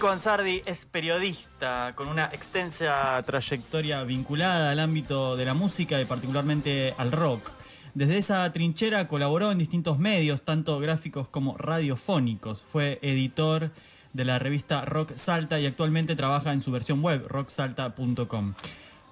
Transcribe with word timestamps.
Federico 0.00 0.14
Ansardi 0.14 0.62
es 0.64 0.86
periodista 0.86 1.92
con 1.94 2.08
una 2.08 2.30
extensa 2.32 3.22
trayectoria 3.26 4.02
vinculada 4.02 4.70
al 4.70 4.80
ámbito 4.80 5.36
de 5.36 5.44
la 5.44 5.52
música 5.52 6.00
y 6.00 6.06
particularmente 6.06 6.94
al 6.96 7.12
rock. 7.12 7.50
Desde 7.92 8.16
esa 8.16 8.50
trinchera 8.50 9.08
colaboró 9.08 9.52
en 9.52 9.58
distintos 9.58 9.98
medios, 9.98 10.40
tanto 10.40 10.80
gráficos 10.80 11.28
como 11.28 11.58
radiofónicos. 11.58 12.62
Fue 12.62 12.98
editor 13.02 13.72
de 14.14 14.24
la 14.24 14.38
revista 14.38 14.86
Rock 14.86 15.16
Salta 15.16 15.60
y 15.60 15.66
actualmente 15.66 16.16
trabaja 16.16 16.54
en 16.54 16.62
su 16.62 16.72
versión 16.72 17.02
web, 17.02 17.26
rocksalta.com. 17.28 18.54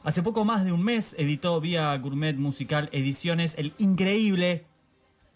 Hace 0.04 0.22
poco 0.22 0.46
más 0.46 0.64
de 0.64 0.72
un 0.72 0.82
mes 0.82 1.14
editó 1.18 1.60
vía 1.60 1.94
Gourmet 1.98 2.38
Musical 2.38 2.88
Ediciones 2.92 3.56
el 3.58 3.74
increíble, 3.76 4.64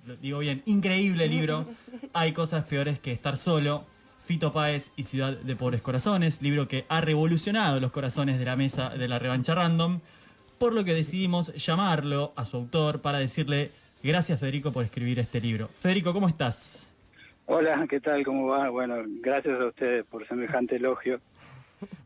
lo 0.06 0.16
digo 0.16 0.38
bien, 0.38 0.62
increíble 0.64 1.28
libro 1.28 1.66
Hay 2.14 2.32
cosas 2.32 2.64
peores 2.64 2.98
que 2.98 3.12
estar 3.12 3.36
solo, 3.36 3.84
Fito 4.24 4.52
Páez 4.52 4.92
y 4.96 5.02
Ciudad 5.02 5.36
de 5.36 5.56
Pobres 5.56 5.82
Corazones, 5.82 6.42
libro 6.42 6.68
que 6.68 6.84
ha 6.88 7.00
revolucionado 7.00 7.80
los 7.80 7.90
corazones 7.90 8.38
de 8.38 8.44
la 8.44 8.56
mesa 8.56 8.90
de 8.90 9.08
la 9.08 9.18
revancha 9.18 9.54
random, 9.54 10.00
por 10.58 10.72
lo 10.72 10.84
que 10.84 10.94
decidimos 10.94 11.52
llamarlo 11.54 12.32
a 12.36 12.44
su 12.44 12.56
autor 12.56 13.00
para 13.00 13.18
decirle 13.18 13.72
gracias 14.02 14.38
Federico 14.38 14.70
por 14.70 14.84
escribir 14.84 15.18
este 15.18 15.40
libro. 15.40 15.68
Federico, 15.78 16.12
¿cómo 16.12 16.28
estás? 16.28 16.88
Hola, 17.46 17.84
¿qué 17.88 18.00
tal? 18.00 18.24
¿Cómo 18.24 18.46
va? 18.46 18.70
Bueno, 18.70 18.94
gracias 19.20 19.60
a 19.60 19.66
ustedes 19.66 20.04
por 20.06 20.26
semejante 20.28 20.76
elogio. 20.76 21.20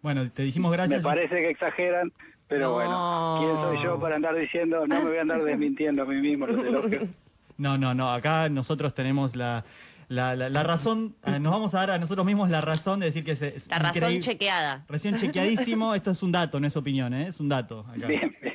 Bueno, 0.01 0.31
te 0.31 0.43
dijimos 0.43 0.73
gracias. 0.73 1.03
Me 1.03 1.05
parece 1.05 1.35
que 1.35 1.51
exageran, 1.51 2.11
pero 2.49 2.73
bueno, 2.73 3.37
¿quién 3.41 3.57
soy 3.57 3.85
yo 3.85 4.01
para 4.01 4.17
andar 4.17 4.35
diciendo, 4.35 4.87
no 4.87 5.03
me 5.03 5.11
voy 5.11 5.19
a 5.19 5.21
andar 5.21 5.45
desmintiendo 5.45 6.03
a 6.03 6.07
mí 6.07 6.17
mismo 6.17 6.47
los 6.47 6.67
elogios? 6.67 7.03
No, 7.59 7.79
no, 7.79 7.95
no, 7.95 8.13
acá 8.13 8.51
nosotros 8.51 8.93
tenemos 8.93 9.35
la, 9.35 9.65
la, 10.09 10.63
razón, 10.63 11.17
eh, 11.25 11.39
nos 11.41 11.53
vamos 11.53 11.75
a 11.75 11.81
dar 11.81 11.91
a 11.93 11.99
nosotros 11.99 12.25
mismos 12.25 12.49
la 12.49 12.61
razón 12.61 13.01
de 13.01 13.07
decir 13.07 13.25
que 13.25 13.33
es, 13.33 13.69
La 13.69 13.79
razón 13.79 14.17
chequeada. 14.19 14.85
Recién 14.89 15.17
chequeadísimo, 15.17 15.95
esto 15.95 16.13
es 16.13 16.23
un 16.23 16.33
dato, 16.33 16.61
no 16.61 16.67
es 16.67 16.77
opinión, 16.77 17.13
¿eh? 17.13 17.29
es 17.29 17.41
un 17.41 17.49
dato. 17.49 17.85
Bien, 17.97 18.37
bien. 18.41 18.55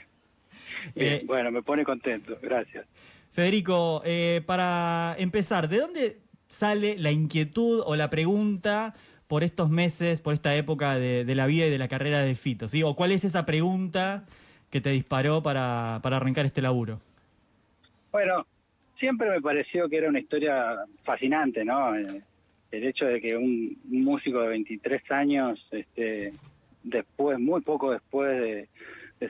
Eh, 0.96 1.24
bueno, 1.26 1.52
me 1.52 1.62
pone 1.62 1.84
contento, 1.84 2.38
gracias. 2.42 2.86
Federico, 3.32 4.02
para 4.46 5.16
empezar, 5.18 5.70
¿de 5.70 5.78
dónde 5.78 6.20
sale 6.48 6.98
la 6.98 7.12
inquietud 7.12 7.82
o 7.86 7.96
la 7.96 8.10
pregunta 8.10 8.94
por 9.28 9.44
estos 9.44 9.70
meses, 9.70 10.20
por 10.22 10.34
esta 10.34 10.56
época 10.56 10.96
de, 10.96 11.24
la 11.36 11.46
vida 11.46 11.68
y 11.68 11.70
de 11.70 11.78
la 11.78 11.88
carrera 11.88 12.22
de 12.22 12.36
Fito? 12.36 12.68
¿sí? 12.68 12.84
¿O 12.84 12.96
cuál 12.96 13.12
es 13.12 13.24
esa 13.24 13.46
pregunta 13.46 14.26
que 14.70 14.82
te 14.82 14.90
disparó 14.90 15.44
para, 15.44 16.00
para 16.02 16.18
arrancar 16.18 16.46
este 16.46 16.62
laburo? 16.62 17.00
Bueno, 18.12 18.46
siempre 19.02 19.32
me 19.32 19.42
pareció 19.42 19.90
que 19.90 19.98
era 19.98 20.10
una 20.10 20.20
historia 20.20 20.78
fascinante, 21.04 21.66
¿no? 21.66 21.98
Eh, 21.98 22.22
el 22.72 22.84
hecho 22.86 23.06
de 23.06 23.20
que 23.20 23.36
un, 23.36 23.76
músico 23.84 24.42
de 24.42 24.50
23 24.50 25.12
años, 25.12 25.68
este, 25.72 26.32
después, 26.84 27.38
muy 27.40 27.62
poco 27.62 27.92
después 27.92 28.40
de, 28.40 28.70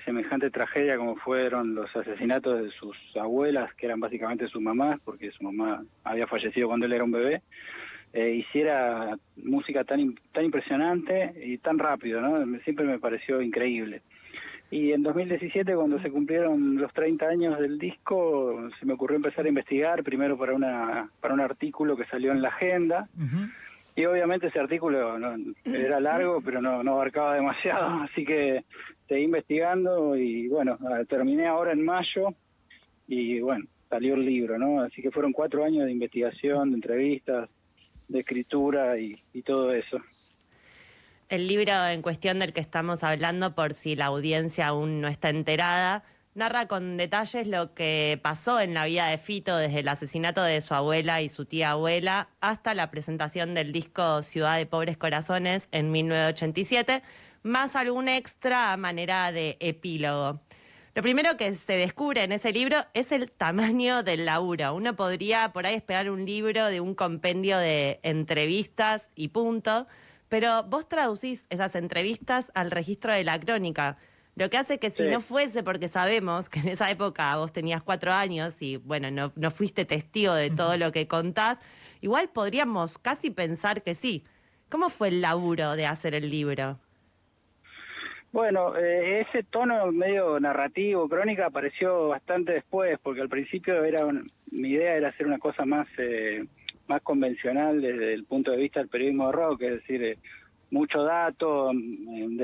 semejante 0.05 0.49
tragedia 0.49 0.95
como 0.95 1.17
fueron 1.17 1.75
los 1.75 1.93
asesinatos 1.93 2.63
de 2.63 2.71
sus 2.71 2.95
abuelas, 3.15 3.73
que 3.73 3.87
eran 3.87 3.99
básicamente 3.99 4.47
sus 4.47 4.61
mamás, 4.61 5.01
porque 5.03 5.31
su 5.31 5.43
mamá 5.43 5.83
había 6.05 6.27
fallecido 6.27 6.69
cuando 6.69 6.85
él 6.85 6.93
era 6.93 7.03
un 7.03 7.11
bebé, 7.11 7.41
eh, 8.13 8.31
hiciera 8.35 9.17
música 9.35 9.83
tan, 9.83 10.15
tan 10.31 10.45
impresionante 10.45 11.33
y 11.43 11.57
tan 11.57 11.77
rápido, 11.77 12.21
¿no? 12.21 12.59
Siempre 12.59 12.85
me 12.85 12.99
pareció 12.99 13.41
increíble. 13.41 14.01
Y 14.71 14.93
en 14.93 15.03
2017, 15.03 15.75
cuando 15.75 16.01
se 16.01 16.09
cumplieron 16.09 16.77
los 16.77 16.93
30 16.93 17.27
años 17.27 17.59
del 17.59 17.77
disco, 17.77 18.69
se 18.79 18.85
me 18.85 18.93
ocurrió 18.93 19.17
empezar 19.17 19.45
a 19.45 19.49
investigar, 19.49 20.01
primero 20.01 20.37
para, 20.37 20.53
una, 20.53 21.11
para 21.19 21.33
un 21.33 21.41
artículo 21.41 21.97
que 21.97 22.05
salió 22.05 22.31
en 22.31 22.41
la 22.41 22.47
agenda. 22.47 23.09
Y 23.95 24.05
obviamente 24.05 24.47
ese 24.47 24.59
artículo 24.59 25.17
era 25.65 25.99
largo, 25.99 26.41
pero 26.41 26.61
no, 26.61 26.83
no 26.83 26.93
abarcaba 26.93 27.35
demasiado, 27.35 28.03
así 28.03 28.23
que 28.23 28.63
seguí 29.07 29.23
investigando 29.23 30.15
y 30.15 30.47
bueno, 30.47 30.77
terminé 31.09 31.47
ahora 31.47 31.73
en 31.73 31.83
mayo 31.83 32.29
y 33.07 33.41
bueno, 33.41 33.65
salió 33.89 34.13
el 34.13 34.25
libro, 34.25 34.57
¿no? 34.57 34.81
Así 34.81 35.01
que 35.01 35.11
fueron 35.11 35.33
cuatro 35.33 35.65
años 35.65 35.83
de 35.83 35.91
investigación, 35.91 36.69
de 36.69 36.75
entrevistas, 36.75 37.49
de 38.07 38.19
escritura 38.21 38.97
y, 38.97 39.17
todo 39.43 39.73
eso. 39.73 39.97
El 41.31 41.47
libro 41.47 41.87
en 41.87 42.01
cuestión 42.01 42.39
del 42.39 42.51
que 42.51 42.59
estamos 42.59 43.05
hablando, 43.05 43.55
por 43.55 43.73
si 43.73 43.95
la 43.95 44.07
audiencia 44.07 44.67
aún 44.67 44.99
no 44.99 45.07
está 45.07 45.29
enterada, 45.29 46.03
narra 46.35 46.67
con 46.67 46.97
detalles 46.97 47.47
lo 47.47 47.73
que 47.73 48.19
pasó 48.21 48.59
en 48.59 48.73
la 48.73 48.83
vida 48.83 49.07
de 49.07 49.17
Fito 49.17 49.55
desde 49.55 49.79
el 49.79 49.87
asesinato 49.87 50.43
de 50.43 50.59
su 50.59 50.73
abuela 50.73 51.21
y 51.21 51.29
su 51.29 51.45
tía 51.45 51.71
abuela 51.71 52.27
hasta 52.41 52.73
la 52.73 52.91
presentación 52.91 53.53
del 53.53 53.71
disco 53.71 54.23
Ciudad 54.23 54.57
de 54.57 54.65
Pobres 54.65 54.97
Corazones 54.97 55.69
en 55.71 55.89
1987, 55.93 57.01
más 57.43 57.77
algún 57.77 58.09
extra 58.09 58.73
a 58.73 58.75
manera 58.75 59.31
de 59.31 59.55
epílogo. 59.61 60.41
Lo 60.95 61.01
primero 61.01 61.37
que 61.37 61.55
se 61.55 61.77
descubre 61.77 62.23
en 62.23 62.33
ese 62.33 62.51
libro 62.51 62.75
es 62.93 63.13
el 63.13 63.31
tamaño 63.31 64.03
del 64.03 64.25
laburo. 64.25 64.75
Uno 64.75 64.97
podría 64.97 65.53
por 65.53 65.65
ahí 65.65 65.75
esperar 65.75 66.09
un 66.09 66.25
libro 66.25 66.65
de 66.65 66.81
un 66.81 66.93
compendio 66.93 67.57
de 67.57 68.01
entrevistas 68.03 69.09
y 69.15 69.29
punto, 69.29 69.87
pero 70.31 70.63
vos 70.63 70.87
traducís 70.87 71.45
esas 71.49 71.75
entrevistas 71.75 72.53
al 72.55 72.71
registro 72.71 73.11
de 73.11 73.25
la 73.25 73.37
crónica. 73.37 73.97
Lo 74.37 74.49
que 74.49 74.55
hace 74.55 74.79
que 74.79 74.89
si 74.89 75.03
no 75.09 75.19
fuese, 75.19 75.61
porque 75.61 75.89
sabemos 75.89 76.49
que 76.49 76.61
en 76.61 76.69
esa 76.69 76.89
época 76.89 77.35
vos 77.35 77.51
tenías 77.51 77.83
cuatro 77.83 78.13
años 78.13 78.61
y 78.61 78.77
bueno, 78.77 79.11
no, 79.11 79.33
no 79.35 79.51
fuiste 79.51 79.83
testigo 79.83 80.33
de 80.33 80.49
todo 80.49 80.77
lo 80.77 80.93
que 80.93 81.05
contás, 81.05 81.61
igual 81.99 82.29
podríamos 82.29 82.97
casi 82.97 83.29
pensar 83.29 83.83
que 83.83 83.93
sí. 83.93 84.23
¿Cómo 84.69 84.89
fue 84.89 85.09
el 85.09 85.19
laburo 85.19 85.75
de 85.75 85.85
hacer 85.85 86.15
el 86.15 86.29
libro? 86.29 86.79
Bueno, 88.31 88.77
eh, 88.77 89.25
ese 89.27 89.43
tono 89.43 89.91
medio 89.91 90.39
narrativo, 90.39 91.09
crónica, 91.09 91.47
apareció 91.47 92.07
bastante 92.07 92.53
después, 92.53 92.97
porque 93.03 93.19
al 93.19 93.27
principio 93.27 93.83
era 93.83 94.07
mi 94.49 94.69
idea 94.69 94.95
era 94.95 95.09
hacer 95.09 95.27
una 95.27 95.39
cosa 95.39 95.65
más 95.65 95.89
eh, 95.97 96.45
más 96.91 97.01
convencional 97.01 97.81
desde 97.81 98.13
el 98.13 98.25
punto 98.25 98.51
de 98.51 98.57
vista 98.57 98.79
del 98.79 98.89
periodismo 98.89 99.27
de 99.27 99.31
rock, 99.31 99.61
es 99.63 99.71
decir, 99.71 100.03
eh, 100.03 100.17
mucho 100.69 101.03
dato, 101.03 101.71
mm, 101.73 102.39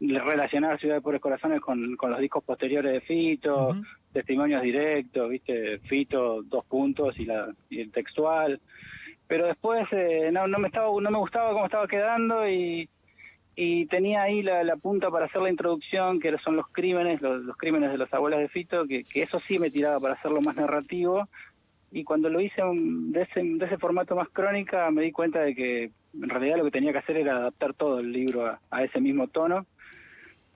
relacionar 0.00 0.78
Ciudad 0.78 0.96
de 0.96 1.00
Pobres 1.00 1.20
Corazones 1.20 1.60
con, 1.60 1.96
con 1.96 2.10
los 2.10 2.20
discos 2.20 2.44
posteriores 2.44 2.92
de 2.92 3.00
Fito, 3.00 3.76
testimonios 4.12 4.62
directos, 4.62 5.28
viste, 5.28 5.78
Fito, 5.80 6.42
dos 6.42 6.64
puntos 6.66 7.18
y, 7.18 7.24
la, 7.24 7.52
y 7.68 7.80
el 7.80 7.90
textual. 7.90 8.60
Pero 9.26 9.46
después 9.46 9.86
no, 10.32 10.46
no, 10.46 10.58
me 10.58 10.68
estaba, 10.68 10.88
no 10.88 11.10
me 11.10 11.18
gustaba 11.18 11.52
cómo 11.52 11.66
estaba 11.66 11.86
quedando 11.86 12.48
y 12.48 12.88
y 13.60 13.86
tenía 13.86 14.22
ahí 14.22 14.40
la, 14.40 14.76
punta 14.76 15.10
para 15.10 15.26
hacer 15.26 15.42
la 15.42 15.50
introducción, 15.50 16.20
que 16.20 16.38
son 16.38 16.54
los 16.54 16.68
crímenes, 16.68 17.20
los, 17.20 17.56
crímenes 17.56 17.90
de 17.90 17.98
los 17.98 18.14
abuelos 18.14 18.38
de 18.38 18.48
Fito, 18.48 18.86
que, 18.86 19.04
eso 19.14 19.40
sí 19.40 19.58
me 19.58 19.68
tiraba 19.68 19.98
para 19.98 20.14
hacerlo 20.14 20.40
más 20.40 20.54
narrativo. 20.54 21.28
Y 21.90 22.04
cuando 22.04 22.28
lo 22.28 22.40
hice 22.40 22.62
de 22.62 23.22
ese, 23.22 23.42
de 23.42 23.64
ese 23.64 23.78
formato 23.78 24.14
más 24.14 24.28
crónica, 24.28 24.90
me 24.90 25.02
di 25.02 25.12
cuenta 25.12 25.40
de 25.40 25.54
que 25.54 25.84
en 26.14 26.28
realidad 26.28 26.58
lo 26.58 26.64
que 26.64 26.70
tenía 26.70 26.92
que 26.92 26.98
hacer 26.98 27.16
era 27.16 27.36
adaptar 27.36 27.74
todo 27.74 28.00
el 28.00 28.12
libro 28.12 28.58
a, 28.70 28.84
ese 28.84 29.00
mismo 29.00 29.28
tono. 29.28 29.66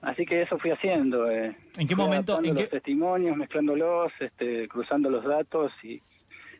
Así 0.01 0.25
que 0.25 0.41
eso 0.41 0.59
fui 0.59 0.71
haciendo. 0.71 1.31
Eh, 1.31 1.55
¿En 1.77 1.87
qué 1.87 1.95
momento? 1.95 2.39
¿en 2.43 2.53
los 2.53 2.69
testimonios, 2.69 3.37
mezclándolos, 3.37 4.11
este, 4.19 4.67
cruzando 4.67 5.09
los 5.09 5.23
datos 5.23 5.71
y, 5.81 6.01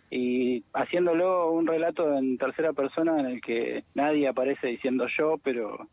y 0.09 0.63
haciéndolo 0.73 1.51
un 1.51 1.67
relato 1.67 2.17
en 2.17 2.37
tercera 2.37 2.73
persona 2.73 3.19
en 3.19 3.25
el 3.25 3.41
que 3.41 3.83
nadie 3.93 4.27
aparece 4.27 4.67
diciendo 4.67 5.07
yo, 5.17 5.37
pero 5.43 5.89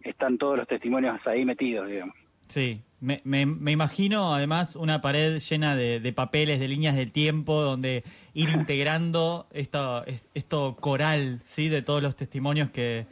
están 0.00 0.38
todos 0.38 0.56
los 0.56 0.68
testimonios 0.68 1.18
ahí 1.26 1.44
metidos, 1.44 1.88
digamos. 1.88 2.14
Sí, 2.46 2.80
me, 3.04 3.46
me, 3.46 3.72
imagino 3.72 4.34
además 4.34 4.76
una 4.76 5.00
pared 5.00 5.38
llena 5.38 5.76
de, 5.76 6.12
papeles, 6.12 6.58
de 6.58 6.68
líneas 6.68 6.96
del 6.96 7.12
tiempo, 7.12 7.60
donde 7.60 8.04
ir 8.32 8.48
integrando 8.54 9.46
esto, 9.52 10.04
esto 10.34 10.76
coral, 10.80 11.40
¿sí? 11.44 11.68
De 11.68 11.82
todos 11.82 12.02
los 12.02 12.16
testimonios 12.16 12.70
que, 12.70 13.06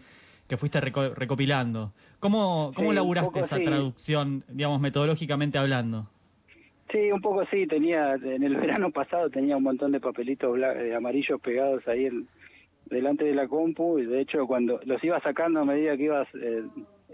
que 0.49 0.57
fuiste 0.57 0.81
recopilando. 0.81 1.93
¿Cómo, 2.21 2.73
cómo 2.75 2.93
laburaste 2.93 3.41
esa 3.41 3.59
traducción, 3.59 4.45
digamos, 4.49 4.81
metodológicamente 4.81 5.59
hablando? 5.59 6.09
Sí, 6.91 7.11
un 7.11 7.21
poco 7.21 7.45
sí, 7.51 7.67
tenía, 7.67 8.15
en 8.15 8.43
el 8.43 8.57
verano 8.57 8.91
pasado 8.91 9.31
tenía 9.31 9.57
un 9.57 9.63
montón 9.63 9.93
de 9.93 10.01
papelitos 10.01 10.59
eh, 10.59 10.95
amarillos 10.95 11.41
pegados 11.41 11.87
ahí 11.89 12.07
en, 12.07 12.29
delante 12.87 13.25
de 13.25 13.35
la 13.35 13.49
compu 13.49 13.99
y 13.99 14.07
de 14.07 14.21
hecho 14.21 14.47
cuando 14.47 14.81
los 14.85 15.03
iba 15.03 15.21
sacando 15.21 15.61
a 15.61 15.65
medida 15.65 15.97
que 15.97 16.05
ibas 16.05 16.29
eh, 16.35 16.63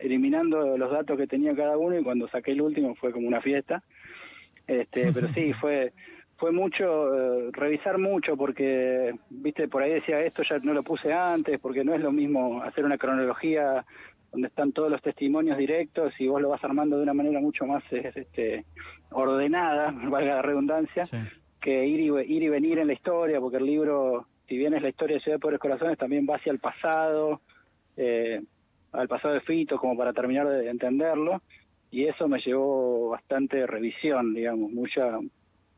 eliminando 0.00 0.76
los 0.76 0.90
datos 0.90 1.16
que 1.16 1.26
tenía 1.26 1.54
cada 1.54 1.76
uno 1.76 1.98
y 1.98 2.02
cuando 2.02 2.28
saqué 2.28 2.52
el 2.52 2.62
último 2.62 2.94
fue 2.94 3.12
como 3.12 3.28
una 3.28 3.40
fiesta. 3.40 3.82
Este, 4.66 5.10
pero 5.14 5.28
sí, 5.32 5.52
fue 5.54 5.92
fue 6.36 6.52
mucho 6.52 7.14
eh, 7.14 7.50
revisar 7.50 7.98
mucho 7.98 8.36
porque 8.36 9.12
viste 9.28 9.66
por 9.66 9.82
ahí 9.82 9.94
decía 9.94 10.20
esto 10.20 10.44
ya 10.44 10.58
no 10.60 10.72
lo 10.72 10.84
puse 10.84 11.12
antes 11.12 11.58
porque 11.58 11.82
no 11.82 11.94
es 11.94 12.00
lo 12.00 12.12
mismo 12.12 12.62
hacer 12.62 12.84
una 12.84 12.96
cronología 12.96 13.84
donde 14.30 14.46
están 14.46 14.70
todos 14.70 14.88
los 14.88 15.02
testimonios 15.02 15.58
directos 15.58 16.12
y 16.20 16.28
vos 16.28 16.40
lo 16.40 16.50
vas 16.50 16.62
armando 16.62 16.96
de 16.96 17.02
una 17.02 17.14
manera 17.14 17.40
mucho 17.40 17.66
más 17.66 17.82
este 17.90 18.64
ordenada, 19.10 19.90
valga 20.08 20.36
la 20.36 20.42
redundancia, 20.42 21.04
que 21.60 21.86
ir 21.86 22.00
y, 22.00 22.34
ir 22.36 22.42
y 22.42 22.48
venir 22.48 22.78
en 22.78 22.88
la 22.88 22.92
historia, 22.92 23.40
porque 23.40 23.56
el 23.56 23.66
libro 23.66 24.26
si 24.48 24.56
bien 24.56 24.74
es 24.74 24.82
la 24.82 24.88
historia 24.88 25.16
de 25.16 25.22
Ciudad 25.22 25.36
de 25.36 25.40
Pobres 25.40 25.60
Corazones, 25.60 25.98
también 25.98 26.26
va 26.28 26.36
hacia 26.36 26.52
el 26.52 26.58
pasado, 26.58 27.42
eh, 27.96 28.42
al 28.92 29.08
pasado 29.08 29.34
de 29.34 29.40
Fito 29.40 29.76
como 29.76 29.96
para 29.96 30.12
terminar 30.12 30.48
de 30.48 30.68
entenderlo 30.68 31.42
y 31.90 32.04
eso 32.04 32.28
me 32.28 32.40
llevó 32.40 33.10
bastante 33.10 33.66
revisión, 33.66 34.34
digamos, 34.34 34.70
mucha 34.70 35.18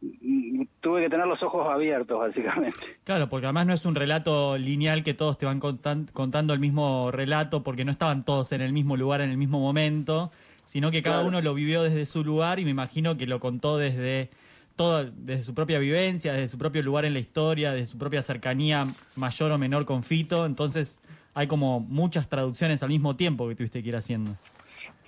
mm, 0.01 0.63
tuve 0.81 1.03
que 1.03 1.11
tener 1.11 1.27
los 1.27 1.43
ojos 1.43 1.67
abiertos 1.69 2.19
básicamente. 2.19 2.79
Claro, 3.05 3.29
porque 3.29 3.47
además 3.47 3.67
no 3.67 3.75
es 3.75 3.85
un 3.85 3.95
relato 3.95 4.59
lineal 4.59 5.05
que 5.05 5.15
todos 5.15 5.39
te 5.39 5.47
van 5.47 5.61
contando 5.61 6.53
el 6.53 6.61
mismo 6.61 7.11
relato 7.11 7.63
porque 7.63 7.85
no 7.85 7.93
estaban 7.93 8.25
todos 8.25 8.53
en 8.53 8.61
el 8.61 8.73
mismo 8.73 8.97
lugar 8.97 9.21
en 9.21 9.31
el 9.31 9.37
mismo 9.37 9.61
momento, 9.61 10.31
sino 10.67 10.91
que 10.91 11.03
cada 11.03 11.23
uno 11.23 11.41
lo 11.41 11.55
vivió 11.55 11.83
desde 11.83 12.07
su 12.07 12.25
lugar 12.25 12.59
y 12.59 12.65
me 12.65 12.71
imagino 12.71 13.17
que 13.17 13.27
lo 13.27 13.41
contó 13.41 13.79
desde 13.79 14.31
todo 14.77 15.05
desde 15.05 15.43
su 15.43 15.55
propia 15.55 15.79
vivencia, 15.79 16.33
desde 16.33 16.49
su 16.49 16.57
propio 16.57 16.83
lugar 16.83 17.05
en 17.05 17.13
la 17.13 17.19
historia, 17.19 17.73
desde 17.73 17.87
su 17.87 17.99
propia 17.99 18.23
cercanía 18.23 18.87
mayor 19.17 19.53
o 19.53 19.59
menor 19.59 19.85
con 19.85 20.03
Fito, 20.03 20.47
entonces 20.47 21.01
hay 21.35 21.47
como 21.47 21.81
muchas 21.81 22.29
traducciones 22.29 22.83
al 22.83 22.89
mismo 22.89 23.17
tiempo 23.17 23.49
que 23.49 23.55
tuviste 23.55 23.83
que 23.83 23.89
ir 23.89 23.97
haciendo. 23.97 24.33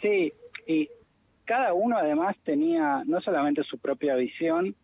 Sí, 0.00 0.32
y 0.66 0.88
cada 1.44 1.74
uno 1.74 1.96
además 1.96 2.36
tenía 2.44 3.02
no 3.06 3.20
solamente 3.20 3.62
su 3.64 3.78
propia 3.78 4.14
visión, 4.14 4.74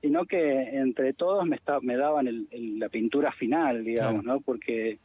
sino 0.00 0.24
que 0.24 0.78
entre 0.78 1.12
todos 1.12 1.46
me, 1.46 1.58
me 1.82 1.96
daban 1.96 2.46
la 2.50 2.88
pintura 2.88 3.32
final, 3.32 3.84
digamos, 3.84 4.24
¿no? 4.24 4.40
Porque 4.40 4.98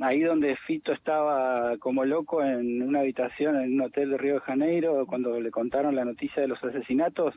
ahí 0.00 0.20
donde 0.20 0.56
Fito 0.56 0.92
estaba 0.92 1.76
como 1.78 2.04
loco 2.04 2.42
en 2.42 2.82
una 2.82 3.00
habitación 3.00 3.56
en 3.56 3.74
un 3.74 3.80
hotel 3.82 4.10
de 4.10 4.18
Río 4.18 4.34
de 4.34 4.40
Janeiro, 4.40 5.06
cuando 5.06 5.40
le 5.40 5.50
contaron 5.50 5.96
la 5.96 6.04
noticia 6.04 6.42
de 6.42 6.48
los 6.48 6.62
asesinatos 6.62 7.34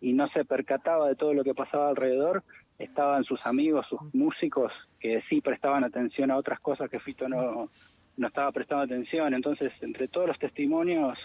y 0.00 0.12
no 0.12 0.28
se 0.28 0.44
percataba 0.44 1.08
de 1.08 1.16
todo 1.16 1.34
lo 1.34 1.44
que 1.44 1.54
pasaba 1.54 1.90
alrededor, 1.90 2.42
estaban 2.80 3.24
sus 3.24 3.40
amigos, 3.44 3.86
sus 3.88 4.00
músicos, 4.14 4.72
que 4.98 5.22
sí 5.28 5.40
prestaban 5.40 5.84
atención 5.84 6.30
a 6.30 6.36
otras 6.36 6.60
cosas 6.60 6.90
que 6.90 6.98
Fito 6.98 7.28
no, 7.28 7.68
no 8.16 8.26
estaba 8.26 8.50
prestando 8.52 8.84
atención. 8.84 9.34
Entonces, 9.34 9.72
entre 9.82 10.08
todos 10.08 10.28
los 10.28 10.38
testimonios 10.38 11.18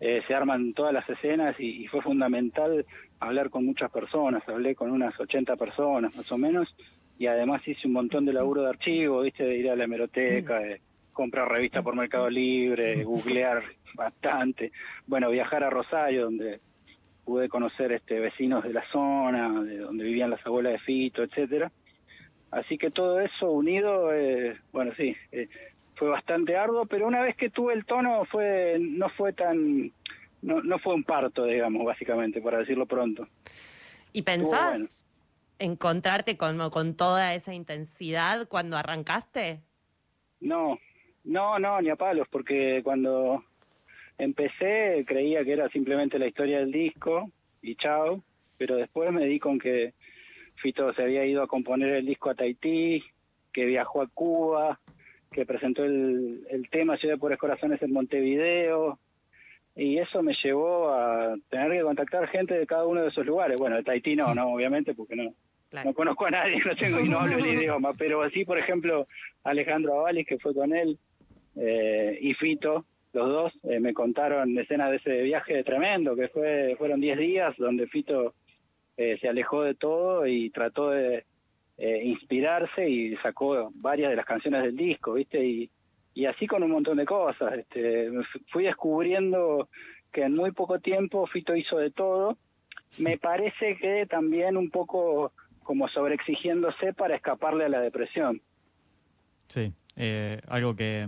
eh, 0.00 0.22
se 0.26 0.34
arman 0.34 0.72
todas 0.72 0.92
las 0.92 1.08
escenas 1.08 1.54
y, 1.58 1.86
fue 1.88 2.02
fundamental 2.02 2.84
hablar 3.20 3.50
con 3.50 3.64
muchas 3.64 3.90
personas, 3.90 4.46
hablé 4.48 4.74
con 4.74 4.90
unas 4.90 5.18
80 5.18 5.56
personas 5.56 6.14
más 6.16 6.30
o 6.32 6.38
menos 6.38 6.74
y 7.18 7.26
además 7.26 7.66
hice 7.66 7.86
un 7.86 7.94
montón 7.94 8.26
de 8.26 8.34
laburo 8.34 8.62
de 8.62 8.68
archivo, 8.68 9.22
viste, 9.22 9.44
de 9.44 9.56
ir 9.56 9.70
a 9.70 9.76
la 9.76 9.84
hemeroteca, 9.84 10.58
de 10.58 10.80
comprar 11.14 11.48
revistas 11.48 11.82
por 11.82 11.96
Mercado 11.96 12.28
Libre, 12.28 13.04
googlear 13.04 13.62
bastante, 13.94 14.70
bueno, 15.06 15.30
viajar 15.30 15.64
a 15.64 15.70
Rosario 15.70 16.24
donde 16.24 16.60
pude 17.26 17.48
conocer 17.48 17.92
este 17.92 18.20
vecinos 18.20 18.62
de 18.62 18.72
la 18.72 18.88
zona, 18.92 19.62
de 19.62 19.78
donde 19.78 20.04
vivían 20.04 20.30
las 20.30 20.46
abuelas 20.46 20.72
de 20.74 20.78
Fito, 20.78 21.24
etcétera. 21.24 21.72
Así 22.52 22.78
que 22.78 22.92
todo 22.92 23.20
eso 23.20 23.50
unido, 23.50 24.14
eh, 24.14 24.56
bueno, 24.72 24.92
sí, 24.96 25.14
eh, 25.32 25.48
fue 25.96 26.08
bastante 26.08 26.56
arduo, 26.56 26.86
pero 26.86 27.06
una 27.06 27.20
vez 27.20 27.36
que 27.36 27.50
tuve 27.50 27.74
el 27.74 27.84
tono 27.84 28.24
fue 28.26 28.78
no 28.78 29.08
fue 29.10 29.32
tan 29.32 29.92
no, 30.42 30.62
no 30.62 30.78
fue 30.78 30.94
un 30.94 31.02
parto, 31.02 31.44
digamos, 31.44 31.84
básicamente, 31.84 32.40
para 32.40 32.58
decirlo 32.58 32.86
pronto. 32.86 33.26
¿Y 34.12 34.22
pensás 34.22 34.78
encontrarte 35.58 36.36
con, 36.36 36.70
con 36.70 36.96
toda 36.96 37.34
esa 37.34 37.52
intensidad 37.52 38.46
cuando 38.46 38.76
arrancaste? 38.76 39.62
No, 40.40 40.78
no, 41.24 41.58
no, 41.58 41.80
ni 41.82 41.90
a 41.90 41.96
palos, 41.96 42.28
porque 42.30 42.82
cuando 42.84 43.42
empecé 44.18 45.04
creía 45.06 45.44
que 45.44 45.52
era 45.52 45.68
simplemente 45.68 46.18
la 46.18 46.26
historia 46.26 46.58
del 46.58 46.72
disco 46.72 47.30
y 47.62 47.76
chao, 47.76 48.22
pero 48.58 48.76
después 48.76 49.12
me 49.12 49.26
di 49.26 49.38
con 49.38 49.58
que 49.58 49.94
Fito 50.56 50.92
se 50.94 51.02
había 51.02 51.24
ido 51.24 51.42
a 51.42 51.48
componer 51.48 51.94
el 51.94 52.06
disco 52.06 52.30
a 52.30 52.34
Tahití, 52.34 53.02
que 53.52 53.64
viajó 53.66 54.02
a 54.02 54.08
Cuba, 54.08 54.80
que 55.30 55.44
presentó 55.44 55.84
el, 55.84 56.46
el 56.48 56.68
tema 56.70 56.96
Ciudad 56.96 57.14
de 57.14 57.20
Pobres 57.20 57.38
Corazones 57.38 57.82
en 57.82 57.92
Montevideo, 57.92 58.98
y 59.74 59.98
eso 59.98 60.22
me 60.22 60.34
llevó 60.42 60.88
a 60.88 61.36
tener 61.50 61.70
que 61.72 61.82
contactar 61.82 62.28
gente 62.28 62.54
de 62.54 62.66
cada 62.66 62.86
uno 62.86 63.02
de 63.02 63.08
esos 63.08 63.26
lugares. 63.26 63.60
Bueno, 63.60 63.76
de 63.76 63.82
Tahití 63.82 64.16
no, 64.16 64.34
no, 64.34 64.48
obviamente, 64.48 64.94
porque 64.94 65.16
no, 65.16 65.34
no 65.84 65.92
conozco 65.92 66.26
a 66.26 66.30
nadie, 66.30 66.58
no 66.64 66.74
tengo 66.74 67.00
y 67.00 67.08
no 67.08 67.20
hablo 67.20 67.36
el 67.36 67.46
idioma, 67.46 67.92
pero 67.92 68.22
así, 68.22 68.44
por 68.46 68.58
ejemplo, 68.58 69.06
Alejandro 69.44 70.00
Avalis, 70.00 70.26
que 70.26 70.38
fue 70.38 70.54
con 70.54 70.74
él, 70.74 70.98
eh, 71.56 72.18
y 72.20 72.32
Fito, 72.34 72.86
los 73.12 73.28
dos, 73.28 73.52
eh, 73.64 73.80
me 73.80 73.94
contaron 73.94 74.58
escenas 74.58 74.90
de 74.90 74.96
ese 74.96 75.22
viaje 75.22 75.64
tremendo, 75.64 76.14
que 76.14 76.28
fue 76.28 76.74
fueron 76.78 77.00
10 77.00 77.18
días 77.18 77.54
donde 77.56 77.86
Fito 77.86 78.34
eh, 78.96 79.18
se 79.20 79.28
alejó 79.28 79.62
de 79.62 79.74
todo 79.74 80.26
y 80.26 80.50
trató 80.50 80.90
de 80.90 81.24
eh, 81.78 82.02
inspirarse 82.04 82.88
y 82.88 83.16
sacó 83.16 83.70
varias 83.74 84.10
de 84.10 84.16
las 84.16 84.26
canciones 84.26 84.62
del 84.62 84.76
disco, 84.76 85.14
¿viste? 85.14 85.44
Y, 85.44 85.70
y 86.14 86.26
así 86.26 86.46
con 86.46 86.62
un 86.62 86.70
montón 86.70 86.96
de 86.96 87.04
cosas. 87.04 87.54
Este, 87.54 88.10
fui 88.50 88.64
descubriendo 88.64 89.68
que 90.12 90.22
en 90.22 90.34
muy 90.34 90.52
poco 90.52 90.78
tiempo 90.78 91.26
Fito 91.26 91.54
hizo 91.54 91.76
de 91.76 91.90
todo. 91.90 92.38
Me 92.98 93.18
parece 93.18 93.76
que 93.76 94.06
también 94.06 94.56
un 94.56 94.70
poco 94.70 95.32
como 95.62 95.88
sobreexigiéndose 95.88 96.94
para 96.94 97.16
escaparle 97.16 97.64
a 97.64 97.68
la 97.68 97.80
depresión. 97.80 98.40
Sí, 99.48 99.72
eh, 99.96 100.40
algo 100.48 100.74
que, 100.74 101.06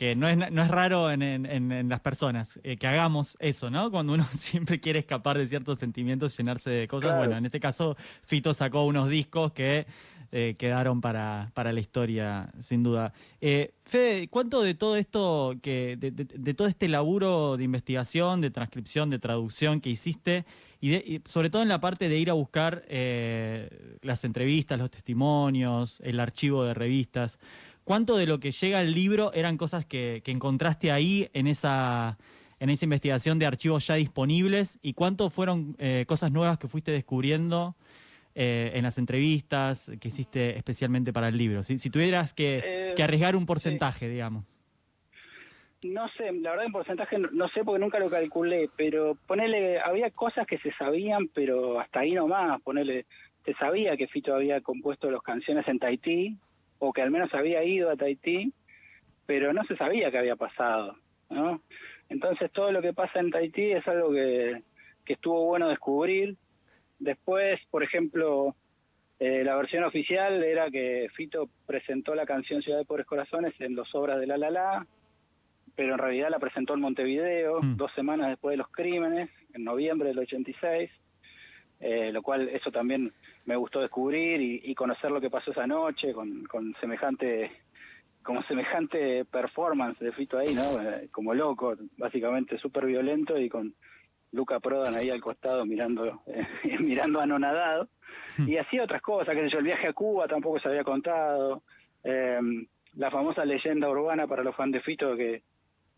que 0.00 0.14
no 0.14 0.26
es, 0.28 0.38
no 0.50 0.62
es 0.62 0.68
raro 0.68 1.10
en, 1.10 1.20
en, 1.22 1.88
las 1.90 2.00
personas, 2.00 2.58
eh, 2.64 2.78
que 2.78 2.86
hagamos 2.86 3.36
eso, 3.38 3.68
¿no? 3.68 3.90
Cuando 3.90 4.14
uno 4.14 4.24
siempre 4.34 4.80
quiere 4.80 5.00
escapar 5.00 5.36
de 5.36 5.44
ciertos 5.44 5.78
sentimientos, 5.78 6.34
llenarse 6.38 6.70
de 6.70 6.88
cosas. 6.88 7.18
Bueno, 7.18 7.36
en 7.36 7.44
este 7.44 7.60
caso, 7.60 7.98
Fito 8.22 8.54
sacó 8.54 8.84
unos 8.84 9.10
discos 9.10 9.52
que 9.52 9.86
eh, 10.32 10.54
quedaron 10.58 11.02
para, 11.02 11.50
para, 11.52 11.74
la 11.74 11.80
historia, 11.80 12.50
sin 12.60 12.82
duda. 12.82 13.12
Eh, 13.42 13.74
Fede, 13.84 14.28
¿cuánto 14.28 14.62
de 14.62 14.72
todo 14.72 14.96
esto, 14.96 15.56
que 15.60 15.98
de, 15.98 16.54
todo 16.54 16.66
este 16.66 16.88
laburo 16.88 17.58
de 17.58 17.64
investigación, 17.64 18.40
de 18.40 18.50
transcripción, 18.50 19.10
de 19.10 19.18
traducción 19.18 19.82
que 19.82 19.90
hiciste, 19.90 20.46
y, 20.80 20.94
y 20.94 21.20
sobre 21.26 21.50
todo 21.50 21.60
en 21.60 21.68
la 21.68 21.82
parte 21.82 22.08
de 22.08 22.16
ir 22.16 22.30
a 22.30 22.32
buscar 22.32 22.84
eh, 22.88 23.98
las 24.00 24.24
entrevistas, 24.24 24.78
los 24.78 24.90
testimonios, 24.90 26.00
el 26.00 26.18
archivo 26.20 26.64
de 26.64 26.72
revistas, 26.72 27.38
¿Cuánto 27.90 28.16
de 28.16 28.24
lo 28.24 28.38
que 28.38 28.52
llega 28.52 28.78
al 28.78 28.94
libro 28.94 29.32
eran 29.34 29.56
cosas 29.56 29.84
que, 29.84 30.22
encontraste 30.26 30.92
ahí 30.92 31.28
en 31.32 31.48
esa, 31.48 32.18
en 32.60 32.70
esa 32.70 32.84
investigación 32.84 33.40
de 33.40 33.46
archivos 33.46 33.84
ya 33.84 33.96
disponibles? 33.96 34.78
¿Y 34.80 34.92
cuánto 34.92 35.28
fueron 35.28 35.74
eh, 35.80 36.04
cosas 36.06 36.30
nuevas 36.30 36.56
que 36.56 36.68
fuiste 36.68 36.92
descubriendo 36.92 37.74
eh, 38.36 38.70
en 38.74 38.84
las 38.84 38.96
entrevistas 38.96 39.90
que 40.00 40.06
hiciste 40.06 40.56
especialmente 40.56 41.12
para 41.12 41.26
el 41.26 41.36
libro? 41.36 41.64
Si, 41.64 41.78
si 41.78 41.90
tuvieras 41.90 42.32
que, 42.32 42.62
eh, 42.64 43.02
arriesgar 43.02 43.34
un 43.34 43.44
porcentaje, 43.44 44.08
digamos. 44.08 44.44
No 45.82 46.08
sé, 46.10 46.30
la 46.30 46.50
verdad 46.50 46.66
en 46.66 46.72
porcentaje 46.72 47.18
no, 47.18 47.48
sé 47.48 47.64
porque 47.64 47.80
nunca 47.80 47.98
lo 47.98 48.08
calculé, 48.08 48.70
pero 48.76 49.16
ponele, 49.26 49.80
había 49.80 50.12
cosas 50.12 50.46
que 50.46 50.58
se 50.58 50.70
sabían, 50.74 51.26
pero 51.34 51.80
hasta 51.80 51.98
ahí 51.98 52.12
nomás, 52.12 52.62
ponele, 52.62 53.06
se 53.44 53.52
sabía 53.54 53.96
que 53.96 54.06
Fito 54.06 54.32
había 54.32 54.60
compuesto 54.60 55.10
las 55.10 55.22
canciones 55.22 55.66
en 55.66 55.80
Tahití, 55.80 56.36
o 56.80 56.92
que 56.92 57.02
al 57.02 57.12
menos 57.12 57.32
había 57.32 57.62
ido 57.62 57.90
a 57.90 57.96
Tahití, 57.96 58.52
pero 59.26 59.52
no 59.52 59.62
se 59.64 59.76
sabía 59.76 60.10
qué 60.10 60.18
había 60.18 60.34
pasado, 60.34 60.96
¿no? 61.28 61.62
Entonces 62.08 62.50
todo 62.50 62.72
lo 62.72 62.82
que 62.82 62.92
pasa 62.92 63.20
en 63.20 63.30
Tahití 63.30 63.70
es 63.70 63.86
algo 63.86 64.10
que, 64.10 64.62
que 65.04 65.12
estuvo 65.12 65.44
bueno 65.44 65.68
descubrir. 65.68 66.36
Después, 66.98 67.60
por 67.70 67.84
ejemplo, 67.84 68.56
eh, 69.20 69.44
la 69.44 69.54
versión 69.54 69.84
oficial 69.84 70.42
era 70.42 70.70
que 70.70 71.08
Fito 71.14 71.48
presentó 71.66 72.14
la 72.14 72.26
canción 72.26 72.62
Ciudad 72.62 72.78
de 72.78 72.86
Pobres 72.86 73.06
Corazones 73.06 73.54
en 73.60 73.74
dos 73.74 73.94
obras 73.94 74.18
de 74.18 74.26
La 74.26 74.38
La 74.38 74.50
La, 74.50 74.86
pero 75.76 75.92
en 75.92 75.98
realidad 75.98 76.30
la 76.30 76.38
presentó 76.38 76.74
en 76.74 76.80
Montevideo 76.80 77.60
hmm. 77.60 77.76
dos 77.76 77.92
semanas 77.94 78.30
después 78.30 78.54
de 78.54 78.56
los 78.56 78.68
crímenes, 78.68 79.28
en 79.52 79.64
noviembre 79.64 80.08
del 80.08 80.18
86, 80.20 80.90
eh, 81.80 82.10
lo 82.12 82.22
cual 82.22 82.48
eso 82.48 82.70
también 82.70 83.12
me 83.46 83.56
gustó 83.56 83.80
descubrir 83.80 84.40
y, 84.40 84.74
conocer 84.74 85.10
lo 85.10 85.20
que 85.20 85.30
pasó 85.30 85.50
esa 85.50 85.66
noche 85.66 86.12
con, 86.12 86.44
con 86.44 86.74
semejante 86.80 87.50
como 88.22 88.42
semejante 88.42 89.24
performance 89.24 89.98
de 89.98 90.12
Fito 90.12 90.38
ahí, 90.38 90.54
¿no? 90.54 90.80
Eh, 90.82 91.08
como 91.10 91.34
loco, 91.34 91.74
básicamente 91.96 92.58
súper 92.58 92.86
violento 92.86 93.38
y 93.38 93.48
con 93.48 93.74
Luca 94.32 94.60
Prodan 94.60 94.94
ahí 94.94 95.10
al 95.10 95.20
costado 95.20 95.64
mirando 95.64 96.22
eh, 96.26 96.46
mirando 96.80 97.20
anonadado. 97.20 97.88
Hmm. 98.36 98.48
Y 98.48 98.58
así 98.58 98.78
otras 98.78 99.02
cosas, 99.02 99.34
que 99.34 99.48
yo, 99.48 99.58
el 99.58 99.64
viaje 99.64 99.88
a 99.88 99.92
Cuba 99.92 100.28
tampoco 100.28 100.60
se 100.60 100.68
había 100.68 100.84
contado. 100.84 101.62
Eh, 102.04 102.40
la 102.94 103.10
famosa 103.10 103.44
leyenda 103.44 103.88
urbana 103.88 104.26
para 104.26 104.42
los 104.42 104.54
fans 104.54 104.72
de 104.72 104.80
Fito 104.80 105.16
que, 105.16 105.42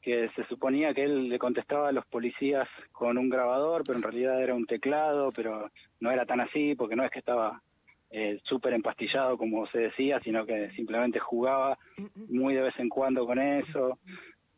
que 0.03 0.29
se 0.35 0.45
suponía 0.47 0.93
que 0.93 1.05
él 1.05 1.29
le 1.29 1.39
contestaba 1.39 1.89
a 1.89 1.93
los 1.93 2.05
policías 2.07 2.69
con 2.91 3.17
un 3.17 3.31
grabador, 3.31 3.83
pero 3.87 3.99
en 3.99 4.03
realidad 4.03 4.43
era 4.43 4.55
un 4.55 4.67
teclado, 4.67 5.31
pero 5.35 5.71
no 6.01 6.11
era 6.11 6.27
tan 6.27 6.41
así, 6.41 6.75
porque 6.75 6.97
no 6.97 7.05
es 7.05 7.11
que 7.11 7.21
estaba 7.21 7.63
eh, 8.11 8.41
súper 8.45 8.75
empastillado 8.75 9.39
como 9.39 9.67
se 9.69 9.79
decía, 9.79 10.21
sino 10.21 10.45
que 10.45 10.71
simplemente 10.73 11.19
jugaba 11.19 11.79
muy 12.29 12.55
de 12.55 12.63
vez 12.63 12.75
en 12.79 12.89
cuando 12.89 13.25
con 13.25 13.39
eso. 13.39 13.99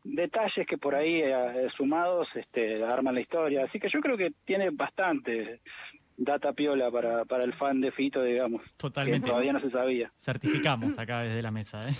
Detalles 0.03 0.67
que 0.67 0.77
por 0.77 0.95
ahí 0.95 1.21
eh, 1.23 1.67
sumados 1.77 2.27
este, 2.35 2.83
arman 2.83 3.15
la 3.15 3.21
historia. 3.21 3.65
Así 3.65 3.79
que 3.79 3.89
yo 3.89 4.01
creo 4.01 4.17
que 4.17 4.33
tiene 4.45 4.71
bastante 4.71 5.61
data 6.17 6.53
piola 6.53 6.91
para, 6.91 7.25
para 7.25 7.43
el 7.43 7.53
fan 7.53 7.81
de 7.81 7.91
Fito, 7.91 8.23
digamos. 8.23 8.61
Totalmente. 8.77 9.25
Que 9.25 9.29
todavía 9.29 9.53
no 9.53 9.61
se 9.61 9.69
sabía. 9.69 10.11
Certificamos 10.17 10.97
acá 10.99 11.21
desde 11.21 11.41
la 11.41 11.51
mesa, 11.51 11.79
¿eh? 11.79 11.93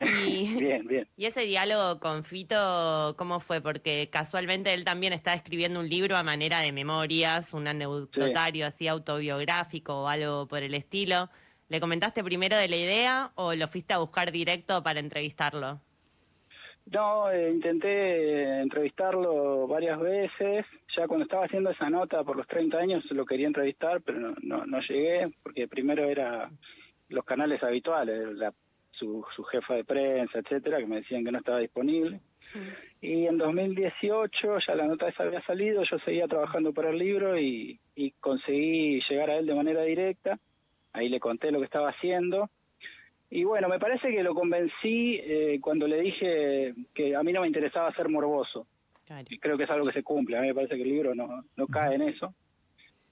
Y, 0.28 0.54
Bien, 0.54 0.86
bien. 0.86 1.08
y 1.16 1.26
ese 1.26 1.42
diálogo 1.42 1.98
con 1.98 2.22
Fito, 2.22 3.14
¿cómo 3.18 3.40
fue? 3.40 3.60
Porque 3.60 4.08
casualmente 4.10 4.72
él 4.72 4.84
también 4.84 5.12
está 5.12 5.34
escribiendo 5.34 5.80
un 5.80 5.88
libro 5.88 6.16
a 6.16 6.22
manera 6.22 6.60
de 6.60 6.70
memorias, 6.72 7.52
un 7.52 7.66
anecdotario 7.66 8.66
así 8.66 8.86
autobiográfico 8.86 10.02
o 10.02 10.08
algo 10.08 10.46
por 10.46 10.62
el 10.62 10.74
estilo. 10.74 11.28
¿Le 11.68 11.80
comentaste 11.80 12.22
primero 12.22 12.56
de 12.56 12.68
la 12.68 12.76
idea 12.76 13.32
o 13.34 13.54
lo 13.54 13.66
fuiste 13.68 13.92
a 13.92 13.98
buscar 13.98 14.30
directo 14.30 14.82
para 14.82 15.00
entrevistarlo? 15.00 15.80
No, 16.90 17.30
eh, 17.30 17.50
intenté 17.50 18.60
entrevistarlo 18.60 19.66
varias 19.66 20.00
veces. 20.00 20.64
Ya 20.96 21.06
cuando 21.06 21.24
estaba 21.24 21.44
haciendo 21.44 21.70
esa 21.70 21.90
nota 21.90 22.24
por 22.24 22.36
los 22.36 22.46
30 22.46 22.78
años 22.78 23.04
lo 23.10 23.26
quería 23.26 23.48
entrevistar, 23.48 24.00
pero 24.00 24.18
no, 24.20 24.34
no, 24.42 24.64
no 24.64 24.80
llegué 24.80 25.30
porque 25.42 25.68
primero 25.68 26.04
era 26.08 26.50
los 27.08 27.24
canales 27.24 27.62
habituales, 27.62 28.34
la, 28.34 28.54
su, 28.98 29.24
su 29.34 29.44
jefa 29.44 29.74
de 29.74 29.84
prensa, 29.84 30.38
etcétera, 30.38 30.78
que 30.78 30.86
me 30.86 30.96
decían 30.96 31.24
que 31.24 31.32
no 31.32 31.38
estaba 31.38 31.58
disponible. 31.58 32.20
Y 33.00 33.26
en 33.26 33.38
2018 33.38 34.58
ya 34.66 34.74
la 34.74 34.86
nota 34.86 35.08
esa 35.08 35.22
había 35.24 35.42
salido, 35.42 35.82
yo 35.84 35.98
seguía 36.00 36.26
trabajando 36.26 36.72
para 36.72 36.90
el 36.90 36.98
libro 36.98 37.38
y, 37.38 37.78
y 37.94 38.10
conseguí 38.12 39.00
llegar 39.08 39.30
a 39.30 39.36
él 39.36 39.46
de 39.46 39.54
manera 39.54 39.82
directa. 39.82 40.38
Ahí 40.92 41.08
le 41.08 41.20
conté 41.20 41.50
lo 41.50 41.58
que 41.58 41.66
estaba 41.66 41.90
haciendo. 41.90 42.48
Y 43.30 43.44
bueno, 43.44 43.68
me 43.68 43.78
parece 43.78 44.08
que 44.10 44.22
lo 44.22 44.34
convencí 44.34 45.20
eh, 45.22 45.58
cuando 45.60 45.86
le 45.86 46.00
dije 46.00 46.74
que 46.94 47.14
a 47.14 47.22
mí 47.22 47.32
no 47.32 47.42
me 47.42 47.46
interesaba 47.46 47.92
ser 47.94 48.08
morboso. 48.08 48.66
Claro, 49.06 49.26
Y 49.28 49.38
creo 49.38 49.56
que 49.58 49.64
es 49.64 49.70
algo 49.70 49.86
que 49.86 49.92
se 49.92 50.02
cumple. 50.02 50.38
A 50.38 50.40
mí 50.40 50.48
me 50.48 50.54
parece 50.54 50.76
que 50.76 50.82
el 50.82 50.88
libro 50.88 51.14
no, 51.14 51.44
no 51.56 51.66
cae 51.66 51.94
en 51.96 52.02
eso. 52.02 52.34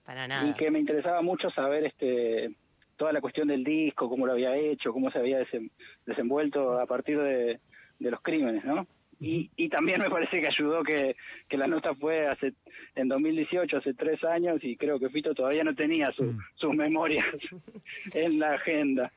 para 0.05 0.25
Y 0.25 0.29
nada. 0.29 0.55
que 0.55 0.71
me 0.71 0.79
interesaba 0.79 1.21
mucho 1.21 1.51
saber 1.51 1.85
este 1.85 2.51
toda 2.97 3.13
la 3.13 3.21
cuestión 3.21 3.49
del 3.49 3.63
disco, 3.65 4.09
cómo 4.09 4.27
lo 4.27 4.33
había 4.33 4.57
hecho, 4.57 4.93
cómo 4.93 5.11
se 5.11 5.19
había 5.19 5.41
desem- 5.41 5.71
desenvuelto 6.07 6.79
a 6.81 6.87
partir 6.87 7.19
de, 7.21 7.61
de 7.99 8.11
los 8.11 8.21
crímenes, 8.23 8.65
¿no? 8.65 8.87
Y, 9.19 9.51
y 9.57 9.69
también 9.71 10.01
me 10.03 10.11
parece 10.11 10.41
que 10.43 10.49
ayudó 10.49 10.83
que, 10.83 11.17
que 11.49 11.57
la 11.57 11.67
nota 11.67 11.95
fue 11.95 12.27
hace 12.27 12.53
en 12.95 13.09
2018, 13.09 13.79
hace 13.79 13.95
tres 13.95 14.23
años, 14.25 14.59
y 14.63 14.77
creo 14.77 14.99
que 14.99 15.09
Fito 15.09 15.35
todavía 15.35 15.65
no 15.65 15.75
tenía 15.75 16.13
su- 16.13 16.37
sus 16.55 16.75
memorias 16.75 17.25
en 18.15 18.39
la 18.39 18.55
agenda. 18.55 19.11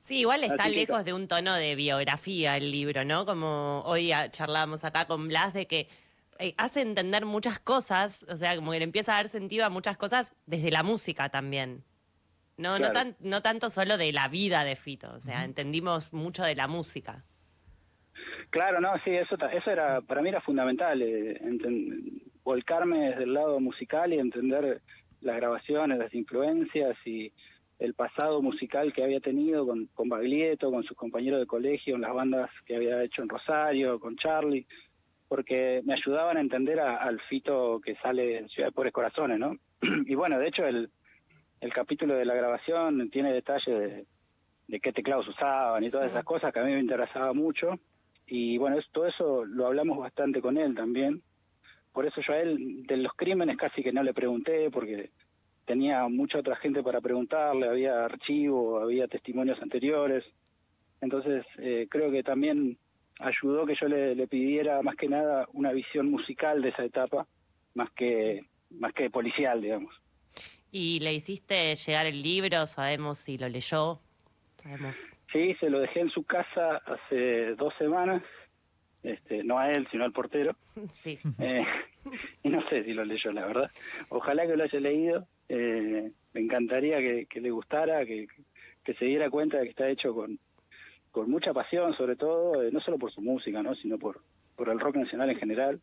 Sí, 0.00 0.20
igual 0.20 0.42
está 0.42 0.64
Así 0.64 0.72
que- 0.72 0.80
lejos 0.80 1.04
de 1.04 1.12
un 1.12 1.28
tono 1.28 1.54
de 1.54 1.74
biografía 1.76 2.56
el 2.56 2.72
libro, 2.72 3.04
¿no? 3.04 3.26
Como 3.26 3.82
hoy 3.84 4.10
charlábamos 4.30 4.84
acá 4.84 5.06
con 5.06 5.28
Blas 5.28 5.54
de 5.54 5.66
que 5.66 5.88
eh, 6.40 6.54
hace 6.56 6.80
entender 6.80 7.24
muchas 7.26 7.58
cosas, 7.58 8.24
o 8.28 8.36
sea, 8.36 8.54
como 8.56 8.72
que 8.72 8.78
le 8.78 8.84
empieza 8.84 9.12
a 9.12 9.16
dar 9.16 9.28
sentido 9.28 9.64
a 9.66 9.70
muchas 9.70 9.96
cosas 9.96 10.34
desde 10.46 10.70
la 10.70 10.82
música 10.82 11.28
también. 11.28 11.82
No, 12.58 12.78
no, 12.78 12.90
tan, 12.92 13.16
no 13.20 13.40
tanto 13.40 13.70
solo 13.70 13.96
de 13.96 14.12
la 14.12 14.28
vida 14.28 14.64
de 14.64 14.76
Fito, 14.76 15.12
o 15.14 15.20
sea, 15.20 15.44
entendimos 15.44 16.12
mucho 16.12 16.42
de 16.44 16.54
la 16.56 16.66
música. 16.68 17.24
Claro, 18.50 18.80
no, 18.80 18.92
sí, 19.04 19.10
eso, 19.10 19.36
eso 19.52 19.70
era, 19.70 20.00
para 20.00 20.22
mí 20.22 20.28
era 20.30 20.40
fundamental, 20.40 21.00
eh, 21.02 21.38
volcarme 22.42 23.10
desde 23.10 23.24
el 23.24 23.34
lado 23.34 23.60
musical 23.60 24.12
y 24.12 24.18
entender 24.18 24.80
las 25.20 25.36
grabaciones, 25.36 25.98
las 25.98 26.14
influencias 26.14 26.96
y 27.04 27.32
el 27.78 27.94
pasado 27.94 28.42
musical 28.42 28.92
que 28.92 29.04
había 29.04 29.20
tenido 29.20 29.66
con, 29.66 29.86
con 29.94 30.08
Baglietto, 30.08 30.70
con 30.70 30.82
sus 30.82 30.96
compañeros 30.96 31.40
de 31.40 31.46
colegio, 31.46 31.94
en 31.94 32.00
las 32.00 32.12
bandas 32.14 32.50
que 32.66 32.76
había 32.76 33.02
hecho 33.04 33.22
en 33.22 33.28
Rosario, 33.28 34.00
con 34.00 34.16
Charlie, 34.16 34.66
porque 35.28 35.82
me 35.84 35.94
ayudaban 35.94 36.38
a 36.38 36.40
entender 36.40 36.80
a- 36.80 36.96
al 36.96 37.20
Fito 37.28 37.80
que 37.84 37.94
sale 37.96 38.38
en 38.38 38.48
Ciudad 38.48 38.68
de 38.68 38.72
Pobres 38.72 38.92
Corazones, 38.92 39.38
¿no? 39.38 39.56
y 40.06 40.14
bueno, 40.14 40.38
de 40.38 40.48
hecho 40.48 40.66
el, 40.66 40.90
el 41.60 41.72
capítulo 41.72 42.14
de 42.14 42.24
la 42.24 42.34
grabación 42.34 43.10
tiene 43.10 43.32
detalles 43.32 43.66
de, 43.78 44.06
de 44.68 44.80
qué 44.80 44.92
teclados 44.92 45.26
usaban 45.28 45.82
y 45.84 45.90
todas 45.90 46.06
Sí. 46.06 46.10
esas 46.12 46.24
cosas 46.24 46.52
que 46.52 46.60
a 46.60 46.64
mí 46.64 46.72
me 46.72 46.80
interesaba 46.80 47.32
mucho. 47.32 47.78
Y 48.26 48.58
bueno, 48.58 48.76
todo 48.92 49.06
eso 49.06 49.44
lo 49.44 49.66
hablamos 49.66 49.98
bastante 49.98 50.40
con 50.42 50.58
él 50.58 50.74
también. 50.74 51.22
Por 51.92 52.06
eso 52.06 52.20
yo 52.20 52.32
a 52.34 52.38
él 52.40 52.84
de 52.86 52.96
los 52.98 53.12
crímenes 53.14 53.56
casi 53.56 53.82
que 53.82 53.92
no 53.92 54.02
le 54.02 54.12
pregunté 54.14 54.70
porque 54.70 55.10
tenía 55.64 56.06
mucha 56.08 56.38
otra 56.38 56.56
gente 56.56 56.82
para 56.82 57.00
preguntarle, 57.00 57.68
había 57.68 58.04
archivo, 58.04 58.80
había 58.80 59.08
testimonios 59.08 59.60
anteriores. 59.62 60.24
Entonces 61.00 61.44
eh, 61.58 61.86
creo 61.90 62.10
que 62.10 62.22
también 62.22 62.76
ayudó 63.18 63.66
que 63.66 63.74
yo 63.80 63.88
le, 63.88 64.14
le 64.14 64.28
pidiera 64.28 64.80
más 64.82 64.96
que 64.96 65.08
nada 65.08 65.48
una 65.52 65.72
visión 65.72 66.10
musical 66.10 66.60
de 66.62 66.68
esa 66.68 66.84
etapa, 66.84 67.26
más 67.74 67.90
que 67.92 68.44
más 68.70 68.92
que 68.92 69.08
policial, 69.10 69.62
digamos. 69.62 69.94
Y 70.70 71.00
le 71.00 71.14
hiciste 71.14 71.74
llegar 71.74 72.06
el 72.06 72.22
libro, 72.22 72.66
sabemos 72.66 73.18
si 73.18 73.38
lo 73.38 73.48
leyó, 73.48 74.00
sabemos. 74.56 74.96
Sí, 75.32 75.54
se 75.60 75.68
lo 75.70 75.80
dejé 75.80 76.00
en 76.00 76.10
su 76.10 76.24
casa 76.24 76.76
hace 76.86 77.54
dos 77.54 77.74
semanas, 77.78 78.22
este, 79.02 79.44
no 79.44 79.58
a 79.58 79.70
él, 79.70 79.86
sino 79.90 80.04
al 80.04 80.12
portero. 80.12 80.56
Sí, 80.88 81.18
Eh, 81.38 81.64
y 82.42 82.48
no 82.48 82.66
sé 82.68 82.84
si 82.84 82.92
lo 82.92 83.04
leyó, 83.04 83.32
la 83.32 83.46
verdad. 83.46 83.70
Ojalá 84.08 84.46
que 84.46 84.56
lo 84.56 84.64
haya 84.64 84.80
leído. 84.80 85.26
Eh, 85.48 86.10
me 86.34 86.40
encantaría 86.40 86.98
que, 86.98 87.26
que 87.26 87.40
le 87.40 87.50
gustara, 87.50 88.04
que, 88.04 88.26
que 88.84 88.94
se 88.94 89.06
diera 89.06 89.30
cuenta 89.30 89.58
de 89.58 89.64
que 89.64 89.70
está 89.70 89.88
hecho 89.88 90.14
con, 90.14 90.38
con 91.10 91.30
mucha 91.30 91.52
pasión, 91.52 91.96
sobre 91.96 92.16
todo, 92.16 92.62
eh, 92.62 92.70
no 92.72 92.80
solo 92.80 92.98
por 92.98 93.12
su 93.12 93.20
música, 93.22 93.62
¿no? 93.62 93.74
sino 93.74 93.98
por, 93.98 94.22
por 94.56 94.68
el 94.68 94.78
rock 94.78 94.96
nacional 94.96 95.30
en 95.30 95.38
general. 95.38 95.80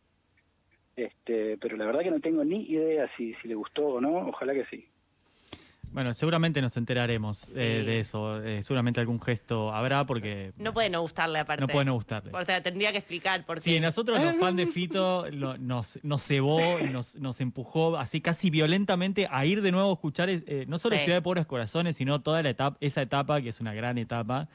Este, 0.96 1.58
pero 1.58 1.76
la 1.76 1.84
verdad 1.86 2.00
que 2.00 2.10
no 2.10 2.20
tengo 2.20 2.42
ni 2.44 2.62
idea 2.62 3.08
si, 3.16 3.34
si 3.34 3.48
le 3.48 3.54
gustó 3.54 3.86
o 3.86 4.00
no. 4.00 4.16
Ojalá 4.28 4.54
que 4.54 4.64
sí. 4.66 4.86
Bueno, 5.92 6.12
seguramente 6.12 6.60
nos 6.60 6.76
enteraremos 6.76 7.48
eh, 7.56 7.82
de 7.86 8.00
eso. 8.00 8.42
Eh, 8.42 8.60
seguramente 8.62 9.00
algún 9.00 9.20
gesto 9.20 9.72
habrá 9.72 10.04
porque 10.04 10.52
no 10.58 10.74
puede 10.74 10.90
no 10.90 11.00
gustarle 11.00 11.38
aparte. 11.38 11.60
no 11.62 11.68
puede 11.68 11.84
no 11.86 11.94
gustarle. 11.94 12.32
O 12.34 12.44
sea, 12.44 12.60
tendría 12.62 12.92
que 12.92 12.98
explicar 12.98 13.46
por 13.46 13.56
qué. 13.58 13.60
Sí, 13.62 13.80
nosotros 13.80 14.22
los 14.22 14.34
fans 14.36 14.56
de 14.56 14.66
Fito 14.66 15.26
lo- 15.30 15.56
nos, 15.56 15.98
nos 16.02 16.22
cebó 16.26 16.80
y 16.80 16.90
nos, 16.90 17.16
nos 17.16 17.40
empujó 17.40 17.96
así 17.96 18.20
casi 18.20 18.50
violentamente 18.50 19.28
a 19.30 19.46
ir 19.46 19.62
de 19.62 19.70
nuevo 19.72 19.90
a 19.90 19.94
escuchar 19.94 20.28
eh, 20.28 20.64
no 20.68 20.76
solo 20.76 20.96
Sí. 20.96 21.02
Ciudad 21.04 21.18
de 21.18 21.22
Pobres 21.22 21.46
Corazones, 21.46 21.96
sino 21.96 22.20
toda 22.20 22.42
la 22.42 22.50
etapa, 22.50 22.76
esa 22.80 23.00
etapa 23.00 23.40
que 23.40 23.50
es 23.50 23.60
una 23.60 23.72
gran 23.72 23.96
etapa 23.96 24.48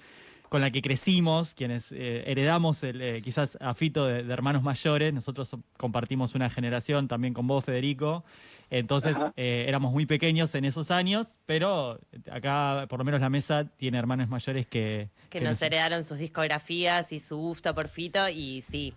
con 0.51 0.60
la 0.60 0.70
que 0.70 0.81
crecimos, 0.81 1.53
quienes 1.53 1.93
eh, 1.93 2.25
heredamos 2.27 2.84
el, 2.84 3.01
eh, 3.01 3.22
quizás 3.22 3.58
a 3.62 3.74
Fito 3.74 4.05
de, 4.05 4.24
de 4.24 4.34
hermanos 4.34 4.63
mayores, 4.63 5.13
nosotros 5.13 5.48
so- 5.48 5.63
compartimos 5.77 6.36
una 6.36 6.50
generación 6.50 7.08
también 7.08 7.34
con 7.34 7.48
vos, 7.48 7.63
Federico, 7.63 8.25
entonces 8.70 9.17
eh, 9.38 9.63
éramos 9.70 9.93
muy 9.93 10.05
pequeños 10.05 10.53
en 10.55 10.65
esos 10.65 10.91
años, 10.91 11.38
pero 11.46 12.01
acá 12.29 12.86
por 12.89 13.00
lo 13.00 13.05
menos 13.05 13.22
la 13.22 13.29
mesa 13.29 13.63
tiene 13.77 13.98
hermanos 13.98 14.27
mayores 14.27 14.67
que... 14.67 15.08
que 15.29 15.39
que 15.39 15.46
nos 15.46 15.62
heredaron 15.62 16.03
sus 16.03 16.17
discografías 16.17 17.13
y 17.13 17.22
su 17.22 17.38
gusto 17.38 17.74
por 17.74 17.88
Fito 17.88 18.27
y 18.27 18.62
sí. 18.62 18.93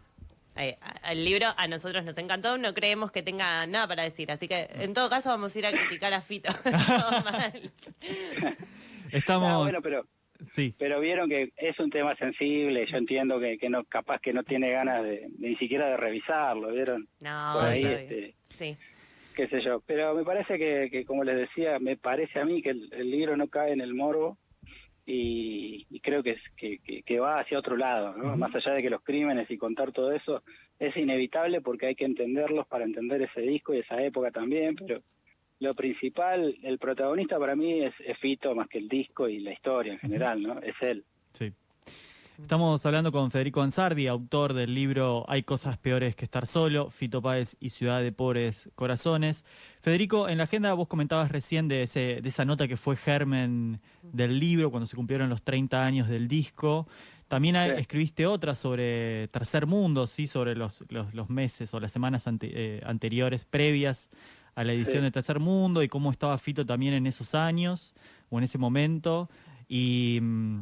el 0.56 1.25
libro 1.25 1.46
a 1.56 1.68
nosotros 1.68 2.04
nos 2.04 2.18
encantó, 2.18 2.58
no 2.58 2.75
creemos 2.75 3.12
que 3.12 3.23
tenga 3.23 3.64
nada 3.68 3.87
para 3.87 4.02
decir, 4.02 4.32
así 4.32 4.49
que 4.49 4.68
en 4.73 4.92
todo 4.92 5.08
caso 5.08 5.28
vamos 5.28 5.54
a 5.54 5.58
ir 5.61 5.66
a 5.66 5.70
criticar 5.70 6.12
a 6.14 6.20
Fito. 6.20 6.52
Estamos... 9.12 9.62
Bueno, 9.62 9.80
pero 9.80 10.04
Sí. 10.53 10.75
pero 10.79 11.01
vieron 11.01 11.29
que 11.29 11.53
es 11.57 11.79
un 11.81 11.91
tema 11.91 12.15
sensible. 12.17 12.87
Yo 12.91 12.97
entiendo 12.97 13.39
que, 13.41 13.59
que 13.59 13.69
no 13.69 13.85
capaz 13.85 14.21
que 14.21 14.33
no 14.33 14.43
tiene 14.45 14.71
ganas 14.71 15.03
de 15.05 15.29
ni 15.39 15.57
siquiera 15.57 15.89
de 15.89 15.97
revisarlo, 15.97 16.73
vieron. 16.73 17.09
No, 17.23 17.53
Por 17.55 17.65
ahí, 17.65 17.85
este, 17.85 18.35
sí. 18.43 18.77
qué 19.35 19.49
sé 19.49 19.61
yo. 19.63 19.83
Pero 19.87 20.15
me 20.15 20.25
parece 20.25 20.59
que, 20.59 20.89
que, 20.91 21.05
como 21.05 21.25
les 21.25 21.37
decía, 21.37 21.79
me 21.79 21.97
parece 21.97 22.39
a 22.41 22.45
mí 22.45 22.63
que 22.63 22.71
el, 22.71 22.89
el 22.93 23.11
libro 23.11 23.37
no 23.37 23.49
cae 23.49 23.73
en 23.73 23.81
el 23.81 23.95
morbo 23.95 24.39
y, 25.07 25.87
y 25.91 26.01
creo 26.01 26.23
que, 26.23 26.31
es, 26.31 26.41
que, 26.57 26.79
que, 26.79 27.03
que 27.03 27.21
va 27.21 27.39
hacia 27.41 27.59
otro 27.59 27.77
lado, 27.77 28.17
¿no? 28.17 28.37
Más 28.37 28.55
allá 28.55 28.73
de 28.73 28.83
que 28.83 28.89
los 28.91 29.03
crímenes 29.03 29.51
y 29.51 29.59
contar 29.59 29.93
todo 29.93 30.13
eso 30.13 30.43
es 30.79 30.97
inevitable 30.97 31.61
porque 31.61 31.87
hay 31.87 31.95
que 31.95 32.07
entenderlos 32.07 32.67
para 32.67 32.85
entender 32.85 33.21
ese 33.23 33.43
disco 33.43 33.75
y 33.75 33.81
esa 33.81 34.03
época 34.03 34.31
también, 34.31 34.75
pero 34.77 35.03
lo 35.61 35.75
principal, 35.75 36.56
el 36.62 36.78
protagonista 36.78 37.38
para 37.38 37.54
mí 37.56 37.82
es, 37.82 37.94
es 38.06 38.18
Fito 38.18 38.54
más 38.54 38.68
que 38.68 38.78
el 38.78 38.88
disco 38.88 39.28
y 39.28 39.38
la 39.40 39.52
historia 39.52 39.92
en 39.94 39.99
general, 39.99 40.42
¿no? 40.42 40.58
Es 40.61 40.75
él. 40.80 41.04
Sí. 41.32 41.52
Estamos 42.40 42.84
hablando 42.84 43.12
con 43.12 43.30
Federico 43.30 43.62
Ansardi, 43.62 44.08
autor 44.08 44.54
del 44.54 44.75
libro 44.75 45.25
Hay 45.28 45.44
cosas 45.44 45.78
peores 45.78 46.16
que 46.16 46.25
estar 46.25 46.46
solo, 46.49 46.90
Fito 46.90 47.23
Páez 47.23 47.56
y 47.61 47.68
Ciudad 47.68 48.02
de 48.02 48.11
Pobres 48.11 48.70
Corazones. 48.75 49.44
Federico, 49.82 50.28
en 50.28 50.38
la 50.38 50.44
agenda 50.44 50.75
vos 50.75 50.88
comentabas 50.88 51.30
recién 51.30 51.68
de, 51.68 51.82
ese, 51.82 52.20
de 52.20 52.28
esa 52.28 52.44
nota 52.44 52.66
que 52.66 52.76
fue 52.76 52.96
germen 52.96 53.78
del 54.02 54.40
libro 54.40 54.73
cuando 54.73 54.87
se 54.88 54.96
cumplieron 54.96 55.28
los 55.30 55.42
30 55.42 55.84
años 55.87 56.08
del 56.08 56.26
disco. 56.26 56.88
También 57.28 57.54
hay- 57.54 57.70
Sí. 57.70 57.76
escribiste 57.82 58.26
otra 58.26 58.56
sobre 58.56 59.28
Tercer 59.28 59.66
Mundo, 59.66 60.08
sí, 60.08 60.26
sobre 60.26 60.56
los, 60.56 60.84
los, 60.88 61.14
los 61.14 61.30
meses 61.30 61.73
o 61.73 61.78
las 61.78 61.92
semanas 61.92 62.26
ante- 62.26 62.50
eh, 62.52 62.82
anteriores, 62.84 63.44
previas 63.44 64.11
a 64.54 64.64
la 64.64 64.73
edición 64.73 64.99
Sí. 64.99 65.02
de 65.02 65.11
Tercer 65.11 65.40
Mundo 65.40 65.82
y 65.82 65.88
cómo 65.88 66.11
estaba 66.11 66.37
Fito 66.38 66.64
también 66.64 66.94
en 66.94 67.06
esos 67.06 67.34
años 67.34 67.94
o 68.30 68.38
en 68.38 68.44
ese 68.44 68.58
momento. 68.58 69.28
Y 69.68 70.18
mm, 70.23 70.61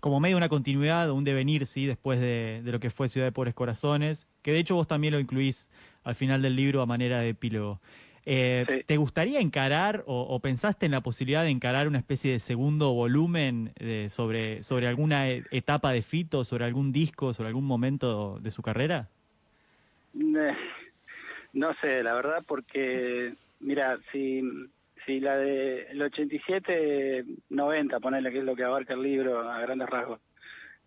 como 0.00 0.20
medio 0.20 0.36
de 0.36 0.38
una 0.38 0.48
continuidad 0.48 1.10
o 1.10 1.14
un 1.14 1.24
devenir, 1.24 1.66
sí, 1.66 1.86
después 1.86 2.20
de, 2.20 2.62
de 2.64 2.72
lo 2.72 2.80
que 2.80 2.90
fue 2.90 3.08
Ciudad 3.08 3.26
de 3.26 3.32
Pobres 3.32 3.54
Corazones, 3.54 4.26
que 4.42 4.52
de 4.52 4.58
hecho 4.60 4.74
vos 4.74 4.86
también 4.88 5.12
lo 5.12 5.20
incluís 5.20 5.68
al 6.04 6.14
final 6.14 6.40
del 6.40 6.56
libro 6.56 6.80
a 6.80 6.86
manera 6.86 7.20
de 7.20 7.30
epílogo. 7.30 7.80
Eh, 8.26 8.64
Sí. 8.68 8.84
¿Te 8.86 8.96
gustaría 8.98 9.40
encarar 9.40 10.04
o, 10.06 10.20
o 10.22 10.40
pensaste 10.40 10.86
en 10.86 10.92
la 10.92 11.02
posibilidad 11.02 11.42
de 11.42 11.50
encarar 11.50 11.88
una 11.88 11.98
especie 11.98 12.30
de 12.32 12.38
segundo 12.38 12.92
volumen 12.92 13.72
eh, 13.76 14.08
sobre, 14.10 14.62
sobre 14.62 14.86
alguna 14.88 15.28
e- 15.30 15.44
etapa 15.50 15.90
de 15.92 16.02
Fito, 16.02 16.44
sobre 16.44 16.64
algún 16.66 16.92
disco, 16.92 17.32
sobre 17.34 17.48
algún 17.48 17.64
momento 17.66 18.38
de 18.40 18.50
su 18.50 18.60
carrera? 18.62 19.08
No 21.52 21.74
sé, 21.80 22.02
la 22.02 22.14
verdad, 22.14 22.42
porque, 22.46 23.32
mira, 23.60 23.98
si, 24.12 24.42
si 25.04 25.20
la 25.20 25.36
de 25.36 25.82
el 25.90 26.02
87, 26.02 27.24
90, 27.48 28.00
ponerle 28.00 28.30
que 28.30 28.38
es 28.38 28.44
lo 28.44 28.56
que 28.56 28.64
abarca 28.64 28.94
el 28.94 29.02
libro 29.02 29.48
a 29.48 29.60
grandes 29.60 29.88
rasgos, 29.88 30.20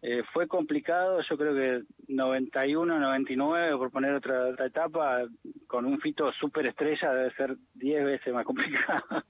eh, 0.05 0.21
fue 0.33 0.47
complicado, 0.49 1.21
yo 1.21 1.37
creo 1.37 1.55
que 1.55 1.83
91, 2.09 2.99
99, 2.99 3.77
por 3.77 3.89
poner 3.89 4.13
otra, 4.13 4.47
otra 4.47 4.65
etapa, 4.65 5.23
con 5.65 5.85
un 5.85 5.97
fito 6.01 6.29
superestrella 6.33 7.13
debe 7.13 7.33
ser 7.35 7.55
10 7.75 8.03
veces 8.03 8.33
más 8.33 8.45
complicado. 8.45 9.23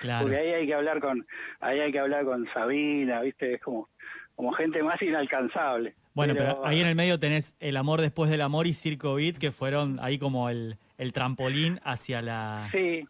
Claro. 0.00 0.24
Porque 0.24 0.36
ahí 0.36 0.52
hay 0.52 0.66
que 0.66 0.74
hablar 0.74 1.00
con, 1.00 1.26
ahí 1.60 1.80
hay 1.80 1.90
que 1.90 1.98
hablar 1.98 2.24
con 2.24 2.46
Sabina, 2.52 3.22
viste, 3.22 3.54
es 3.54 3.62
como, 3.62 3.88
como 4.36 4.52
gente 4.52 4.82
más 4.82 5.00
inalcanzable. 5.00 5.94
Bueno, 6.18 6.34
pero 6.36 6.66
ahí 6.66 6.80
en 6.80 6.88
el 6.88 6.96
medio 6.96 7.20
tenés 7.20 7.54
El 7.60 7.76
amor 7.76 8.00
después 8.00 8.28
del 8.28 8.40
amor 8.40 8.66
y 8.66 8.72
Circo 8.72 9.14
Beat, 9.14 9.38
que 9.38 9.52
fueron 9.52 10.00
ahí 10.00 10.18
como 10.18 10.50
el, 10.50 10.76
el 10.96 11.12
trampolín 11.12 11.78
hacia 11.84 12.22
la... 12.22 12.68
Sí, 12.72 13.06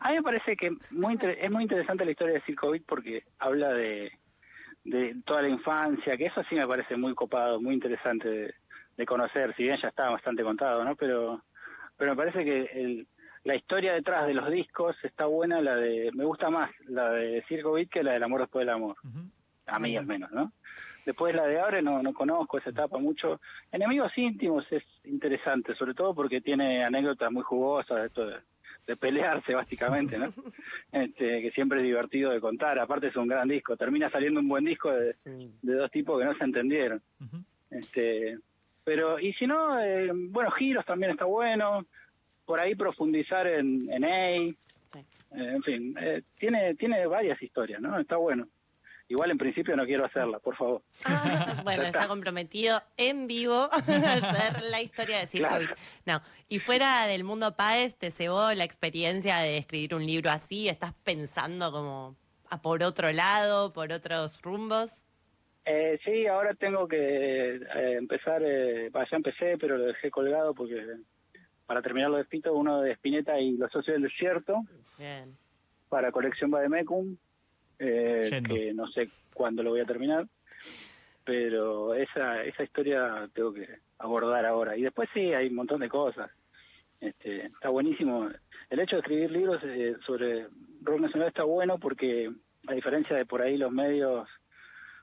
a 0.00 0.10
mí 0.10 0.16
me 0.16 0.22
parece 0.22 0.54
que 0.54 0.70
muy 0.90 1.18
es 1.22 1.50
muy 1.50 1.62
interesante 1.62 2.04
la 2.04 2.10
historia 2.10 2.34
de 2.34 2.42
Circo 2.42 2.70
Beat 2.70 2.84
porque 2.86 3.24
habla 3.38 3.72
de, 3.72 4.12
de 4.84 5.16
toda 5.24 5.40
la 5.40 5.48
infancia, 5.48 6.14
que 6.18 6.26
eso 6.26 6.42
sí 6.50 6.54
me 6.54 6.66
parece 6.66 6.94
muy 6.94 7.14
copado, 7.14 7.58
muy 7.58 7.72
interesante 7.72 8.28
de, 8.28 8.54
de 8.98 9.06
conocer, 9.06 9.54
si 9.56 9.62
bien 9.62 9.78
ya 9.80 9.88
está 9.88 10.10
bastante 10.10 10.42
contado, 10.42 10.84
¿no? 10.84 10.94
Pero, 10.94 11.42
pero 11.96 12.10
me 12.10 12.16
parece 12.18 12.44
que 12.44 12.70
el, 12.74 13.06
la 13.44 13.56
historia 13.56 13.94
detrás 13.94 14.26
de 14.26 14.34
los 14.34 14.50
discos 14.50 14.94
está 15.04 15.24
buena, 15.24 15.62
la 15.62 15.76
de, 15.76 16.10
me 16.12 16.26
gusta 16.26 16.50
más 16.50 16.70
la 16.86 17.12
de 17.12 17.42
Circo 17.48 17.72
Beat 17.72 17.88
que 17.88 18.02
la 18.02 18.12
del 18.12 18.22
amor 18.22 18.42
después 18.42 18.66
del 18.66 18.74
amor, 18.74 18.96
a 19.66 19.78
mí 19.78 19.96
al 19.96 20.04
menos, 20.04 20.30
¿no? 20.32 20.52
Después 21.04 21.34
la 21.34 21.46
de 21.46 21.58
Abre 21.60 21.82
no, 21.82 22.02
no 22.02 22.12
conozco 22.14 22.58
esa 22.58 22.70
etapa 22.70 22.98
mucho. 22.98 23.40
Enemigos 23.72 24.16
íntimos 24.16 24.64
es 24.70 24.84
interesante, 25.04 25.74
sobre 25.74 25.94
todo 25.94 26.14
porque 26.14 26.40
tiene 26.40 26.84
anécdotas 26.84 27.30
muy 27.32 27.42
jugosas 27.42 27.98
de 28.00 28.06
esto 28.06 28.26
de, 28.26 28.36
de 28.86 28.96
pelearse 28.96 29.54
básicamente, 29.54 30.16
¿no? 30.18 30.32
Este, 30.92 31.42
que 31.42 31.50
siempre 31.52 31.78
es 31.80 31.84
divertido 31.84 32.30
de 32.30 32.40
contar. 32.40 32.78
Aparte 32.78 33.08
es 33.08 33.16
un 33.16 33.26
gran 33.28 33.48
disco. 33.48 33.76
Termina 33.76 34.10
saliendo 34.10 34.40
un 34.40 34.48
buen 34.48 34.64
disco 34.64 34.90
de, 34.92 35.12
Sí. 35.14 35.50
de 35.62 35.74
dos 35.74 35.90
tipos 35.90 36.18
que 36.18 36.24
no 36.24 36.34
se 36.36 36.44
entendieron. 36.44 37.02
Este, 37.70 38.38
pero, 38.84 39.18
y 39.18 39.32
si 39.34 39.46
no, 39.46 39.80
eh, 39.80 40.10
bueno, 40.12 40.50
Giros 40.52 40.84
también 40.84 41.12
está 41.12 41.24
bueno. 41.24 41.84
Por 42.44 42.58
ahí 42.60 42.74
profundizar 42.74 43.46
en, 43.46 43.90
en 43.90 44.04
A. 44.04 44.54
Sí. 44.86 44.98
Eh, 44.98 45.52
en 45.54 45.62
fin, 45.62 45.96
eh, 46.00 46.22
tiene, 46.38 46.74
tiene 46.74 47.06
varias 47.06 47.40
historias, 47.42 47.80
¿no? 47.80 47.98
Está 47.98 48.16
bueno. 48.16 48.46
Igual 49.12 49.30
en 49.30 49.36
principio 49.36 49.76
no 49.76 49.84
quiero 49.84 50.06
hacerla, 50.06 50.38
por 50.38 50.56
favor. 50.56 50.82
Ah, 51.04 51.60
bueno, 51.64 51.82
está. 51.82 51.98
está 51.98 52.08
comprometido 52.08 52.80
en 52.96 53.26
vivo 53.26 53.54
a 53.70 53.76
hacer 53.76 54.62
la 54.70 54.80
historia 54.80 55.18
de 55.18 55.26
Circo 55.26 55.48
Claro. 55.48 55.66
No, 56.06 56.22
y 56.48 56.58
fuera 56.58 57.06
del 57.06 57.22
mundo 57.22 57.54
Páez, 57.54 57.94
¿te 57.96 58.10
cebó 58.10 58.54
la 58.54 58.64
experiencia 58.64 59.36
de 59.40 59.58
escribir 59.58 59.94
un 59.94 60.06
libro 60.06 60.30
así? 60.30 60.70
¿Estás 60.70 60.94
pensando 61.04 61.70
como 61.70 62.16
a 62.48 62.62
por 62.62 62.82
otro 62.82 63.12
lado, 63.12 63.74
por 63.74 63.92
otros 63.92 64.40
rumbos? 64.40 65.02
Eh, 65.66 66.00
sí, 66.06 66.26
ahora 66.26 66.54
tengo 66.54 66.88
que 66.88 67.56
eh, 67.56 67.94
empezar, 67.98 68.42
eh, 68.42 68.90
ya 68.94 69.16
empecé, 69.16 69.58
pero 69.58 69.76
lo 69.76 69.84
dejé 69.84 70.10
colgado 70.10 70.54
porque 70.54 70.86
para 71.66 71.82
terminar 71.82 72.08
lo 72.10 72.16
de 72.16 72.24
Fito, 72.24 72.54
uno 72.54 72.80
de 72.80 72.92
Spinetta 72.92 73.38
y 73.38 73.58
Los 73.58 73.70
Socios 73.70 73.94
del 73.94 74.04
Desierto, 74.04 74.62
Bien. 74.98 75.26
para 75.90 76.10
colección 76.10 76.50
Bademecum, 76.50 77.18
eh, 77.82 78.42
que 78.46 78.72
no 78.72 78.86
sé 78.88 79.08
cuándo 79.34 79.62
lo 79.62 79.70
voy 79.70 79.80
a 79.80 79.84
terminar, 79.86 80.26
pero 81.24 81.94
esa, 81.94 82.42
esa 82.44 82.62
historia 82.62 83.28
tengo 83.34 83.52
que 83.52 83.66
abordar 83.98 84.46
ahora. 84.46 84.76
Y 84.76 84.82
después 84.82 85.08
sí, 85.12 85.32
hay 85.34 85.48
un 85.48 85.56
montón 85.56 85.80
de 85.80 85.88
cosas. 85.88 86.30
Este, 87.00 87.46
está 87.46 87.68
buenísimo. 87.68 88.30
El 88.70 88.80
hecho 88.80 88.96
de 88.96 89.00
escribir 89.00 89.30
libros 89.32 89.60
eh, 89.64 89.96
sobre 90.06 90.46
rock 90.82 91.00
nacional 91.00 91.28
está 91.28 91.42
bueno 91.42 91.78
porque, 91.78 92.30
a 92.68 92.74
diferencia 92.74 93.16
de 93.16 93.26
por 93.26 93.42
ahí 93.42 93.56
los 93.56 93.72
medios 93.72 94.28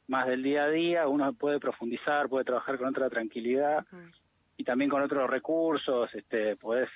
más 0.07 0.25
del 0.25 0.41
día 0.41 0.63
a 0.63 0.69
día, 0.69 1.07
uno 1.07 1.33
puede 1.33 1.59
profundizar, 1.59 2.29
puede 2.29 2.45
trabajar 2.45 2.77
con 2.77 2.87
otra 2.87 3.09
tranquilidad 3.09 3.85
Mm. 3.91 4.09
y 4.57 4.63
también 4.63 4.89
con 4.89 5.01
otros 5.01 5.29
recursos, 5.29 6.09
este, 6.15 6.55
podés 6.55 6.89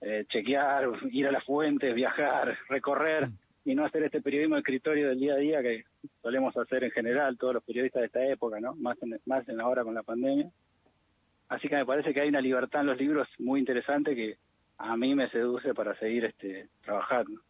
eh, 0.00 0.24
chequear, 0.28 0.88
ir 1.10 1.26
a 1.26 1.32
las 1.32 1.44
fuentes, 1.44 1.94
viajar, 1.94 2.56
recorrer 2.68 3.30
y 3.64 3.74
no 3.74 3.84
hacer 3.84 4.02
este 4.02 4.20
periodismo 4.20 4.56
de 4.56 4.60
escritorio 4.60 5.08
del 5.08 5.20
día 5.20 5.34
a 5.34 5.38
día 5.38 5.62
que 5.62 5.84
solemos 6.22 6.56
hacer 6.56 6.84
en 6.84 6.90
general 6.90 7.38
todos 7.38 7.54
los 7.54 7.64
periodistas 7.64 8.00
de 8.00 8.06
esta 8.06 8.26
época, 8.26 8.60
¿no? 8.60 8.74
Más 8.74 8.96
en, 9.02 9.18
más 9.26 9.48
en 9.48 9.60
ahora 9.60 9.84
con 9.84 9.94
la 9.94 10.02
pandemia. 10.02 10.50
Así 11.48 11.68
que 11.68 11.76
me 11.76 11.86
parece 11.86 12.12
que 12.12 12.20
hay 12.20 12.28
una 12.28 12.40
libertad 12.40 12.82
en 12.82 12.88
los 12.88 12.98
libros 12.98 13.28
muy 13.38 13.60
interesante 13.60 14.14
que 14.14 14.36
a 14.78 14.96
mí 14.96 15.14
me 15.14 15.30
seduce 15.30 15.72
para 15.74 15.98
seguir 15.98 16.24
este 16.24 16.68
trabajando. 16.82 17.40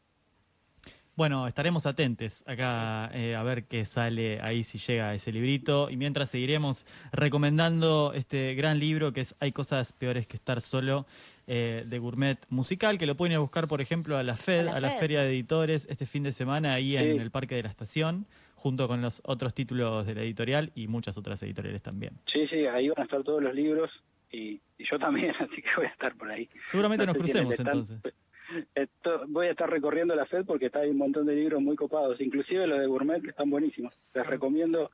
Bueno, 1.16 1.46
estaremos 1.46 1.86
atentos 1.86 2.42
acá 2.44 3.08
eh, 3.14 3.36
a 3.36 3.42
ver 3.44 3.66
qué 3.66 3.84
sale 3.84 4.40
ahí 4.40 4.64
si 4.64 4.78
llega 4.78 5.14
ese 5.14 5.30
librito. 5.30 5.88
Y 5.88 5.96
mientras 5.96 6.30
seguiremos 6.30 6.86
recomendando 7.12 8.12
este 8.14 8.54
gran 8.56 8.80
libro 8.80 9.12
que 9.12 9.20
es 9.20 9.36
Hay 9.38 9.52
cosas 9.52 9.92
peores 9.92 10.26
que 10.26 10.36
estar 10.36 10.60
solo 10.60 11.06
eh, 11.46 11.84
de 11.86 11.98
Gourmet 11.98 12.38
Musical, 12.48 12.98
que 12.98 13.06
lo 13.06 13.16
pueden 13.16 13.32
ir 13.32 13.36
a 13.36 13.40
buscar, 13.40 13.68
por 13.68 13.80
ejemplo, 13.80 14.16
a 14.16 14.22
la 14.22 14.36
FED, 14.36 14.68
A 14.68 14.76
a 14.76 14.80
la 14.80 14.90
FED. 14.90 14.98
Feria 15.00 15.20
de 15.22 15.28
Editores, 15.30 15.86
este 15.90 16.06
fin 16.06 16.22
de 16.22 16.32
semana 16.32 16.74
ahí 16.74 16.96
en 16.96 17.20
el 17.20 17.30
Parque 17.30 17.54
de 17.54 17.62
la 17.62 17.68
Estación, 17.68 18.26
junto 18.54 18.88
con 18.88 19.02
los 19.02 19.20
otros 19.24 19.52
títulos 19.54 20.06
de 20.06 20.14
la 20.14 20.22
editorial 20.22 20.70
y 20.74 20.86
muchas 20.88 21.18
otras 21.18 21.42
editoriales 21.42 21.82
también. 21.82 22.14
Sí, 22.32 22.46
sí, 22.48 22.66
ahí 22.66 22.88
van 22.88 23.00
a 23.00 23.02
estar 23.04 23.22
todos 23.22 23.42
los 23.42 23.54
libros 23.54 23.90
y, 24.30 24.60
y 24.78 24.84
yo 24.90 24.98
también, 24.98 25.34
así 25.40 25.60
que 25.62 25.68
voy 25.76 25.86
a 25.86 25.90
estar 25.90 26.14
por 26.16 26.30
ahí. 26.30 26.48
Seguramente 26.66 27.04
No 27.06 27.12
nos 27.12 27.16
si 27.30 27.38
en 27.38 27.44
crucemos 27.44 27.58
entonces. 27.60 28.00
Esto- 28.74 29.24
voy 29.28 29.46
a 29.46 29.50
estar 29.50 29.68
recorriendo 29.70 30.14
la 30.14 30.26
FED 30.26 30.44
porque 30.44 30.66
está 30.66 30.80
hay 30.80 30.90
un 30.90 30.98
montón 30.98 31.26
de 31.26 31.34
libros 31.34 31.60
muy 31.62 31.76
copados, 31.76 32.20
inclusive 32.20 32.66
los 32.66 32.78
de 32.78 32.86
Gourmet 32.86 33.20
que 33.22 33.30
están 33.30 33.50
buenísimos. 33.50 33.94
Sí. 33.94 34.18
Les 34.18 34.26
recomiendo 34.26 34.90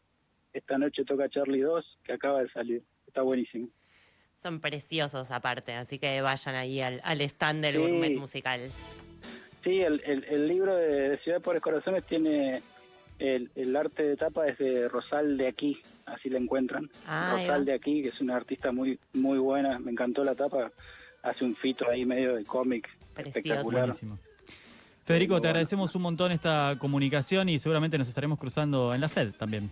Esta 0.53 0.79
noche 0.79 1.05
toca 1.05 1.29
Charlie 1.29 1.61
2, 1.61 1.99
que 2.05 2.13
acaba 2.13 2.43
de 2.43 2.49
salir. 2.51 2.83
Está 3.07 3.23
buenísimo. 3.23 3.69
Son 4.41 4.59
preciosos 4.61 5.31
aparte, 5.33 5.75
así 5.75 5.99
que 5.99 6.21
vayan 6.23 6.55
ahí 6.55 6.81
al, 6.81 7.01
al 7.05 7.21
stand 7.23 7.63
del 7.63 7.75
Sí. 7.75 7.79
gourmet 7.81 8.17
musical. 8.19 8.61
Sí, 9.63 9.81
el, 9.81 10.01
el, 10.07 10.25
el 10.25 10.49
libro 10.49 10.75
de 10.75 11.19
Ciudad 11.19 11.39
de 11.39 11.43
Pobres 11.45 11.61
Corazones 11.61 12.05
tiene 12.05 12.63
el, 13.19 13.51
el 13.55 13.77
arte 13.77 14.03
de 14.03 14.17
tapa 14.17 14.49
es 14.49 14.57
de 14.57 14.89
Rosal 14.89 15.37
de 15.37 15.49
aquí, 15.49 15.79
así 16.07 16.31
la 16.31 16.39
encuentran. 16.39 16.89
Ah, 17.07 17.37
Rosal 17.39 17.67
de 17.67 17.75
aquí, 17.75 18.03
que 18.03 18.09
es 18.09 18.21
una 18.23 18.37
artista 18.37 18.73
muy 18.73 18.99
muy 19.13 19.39
buena, 19.39 19.79
me 19.79 19.91
encantó 19.91 20.25
la 20.25 20.35
tapa, 20.35 20.73
hace 21.23 21.45
un 21.45 21.55
fito 21.55 21.87
ahí 21.91 22.07
medio 22.07 22.35
de 22.37 22.45
cómic 22.45 22.89
espectacular. 23.19 23.83
Buenísimo. 23.89 24.19
Federico, 25.05 25.35
Muy 25.35 25.41
te 25.41 25.49
bueno. 25.49 25.49
agradecemos 25.51 25.95
un 25.95 26.03
montón 26.03 26.33
esta 26.33 26.77
comunicación 26.79 27.51
y 27.51 27.59
seguramente 27.59 27.99
nos 27.99 28.09
estaremos 28.09 28.39
cruzando 28.39 28.95
en 28.95 29.03
la 29.03 29.09
FED 29.09 29.33
también. 29.33 29.71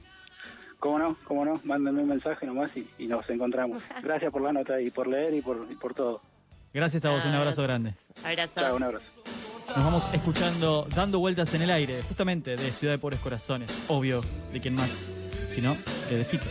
¿Cómo 0.79 0.99
no? 0.99 1.17
¿Cómo 1.25 1.45
no? 1.45 1.61
Mándenme 1.65 2.03
un 2.03 2.09
mensaje 2.09 2.47
nomás 2.47 2.77
y, 2.77 2.89
y 2.99 3.07
nos 3.07 3.29
encontramos. 3.31 3.83
Gracias 4.03 4.31
por 4.31 4.43
la 4.43 4.53
nota 4.53 4.81
y 4.81 4.91
por 4.91 5.07
leer 5.07 5.35
y 5.35 5.41
por, 5.41 5.67
y 5.71 5.75
por 5.75 5.95
todo. 5.95 6.21
Gracias 6.73 7.05
a 7.05 7.11
vos, 7.11 7.25
un 7.25 7.35
abrazo 7.35 7.63
grande. 7.63 7.95
Abrazo. 8.25 8.61
Chao, 8.61 8.77
un 8.77 8.83
abrazo. 8.83 9.07
Nos 9.69 9.85
vamos 9.85 10.15
escuchando 10.15 10.87
Dando 10.95 11.19
Vueltas 11.19 11.53
en 11.55 11.63
el 11.63 11.71
Aire, 11.71 12.03
justamente 12.03 12.57
de 12.57 12.71
Ciudad 12.71 12.95
de 12.95 12.99
Pobres 12.99 13.21
Corazones. 13.21 13.85
Obvio, 13.89 14.23
de 14.53 14.61
quién 14.61 14.75
más, 14.75 14.91
sino 15.51 15.77
que 16.09 16.17
de 16.17 16.25
Fito. 16.25 16.47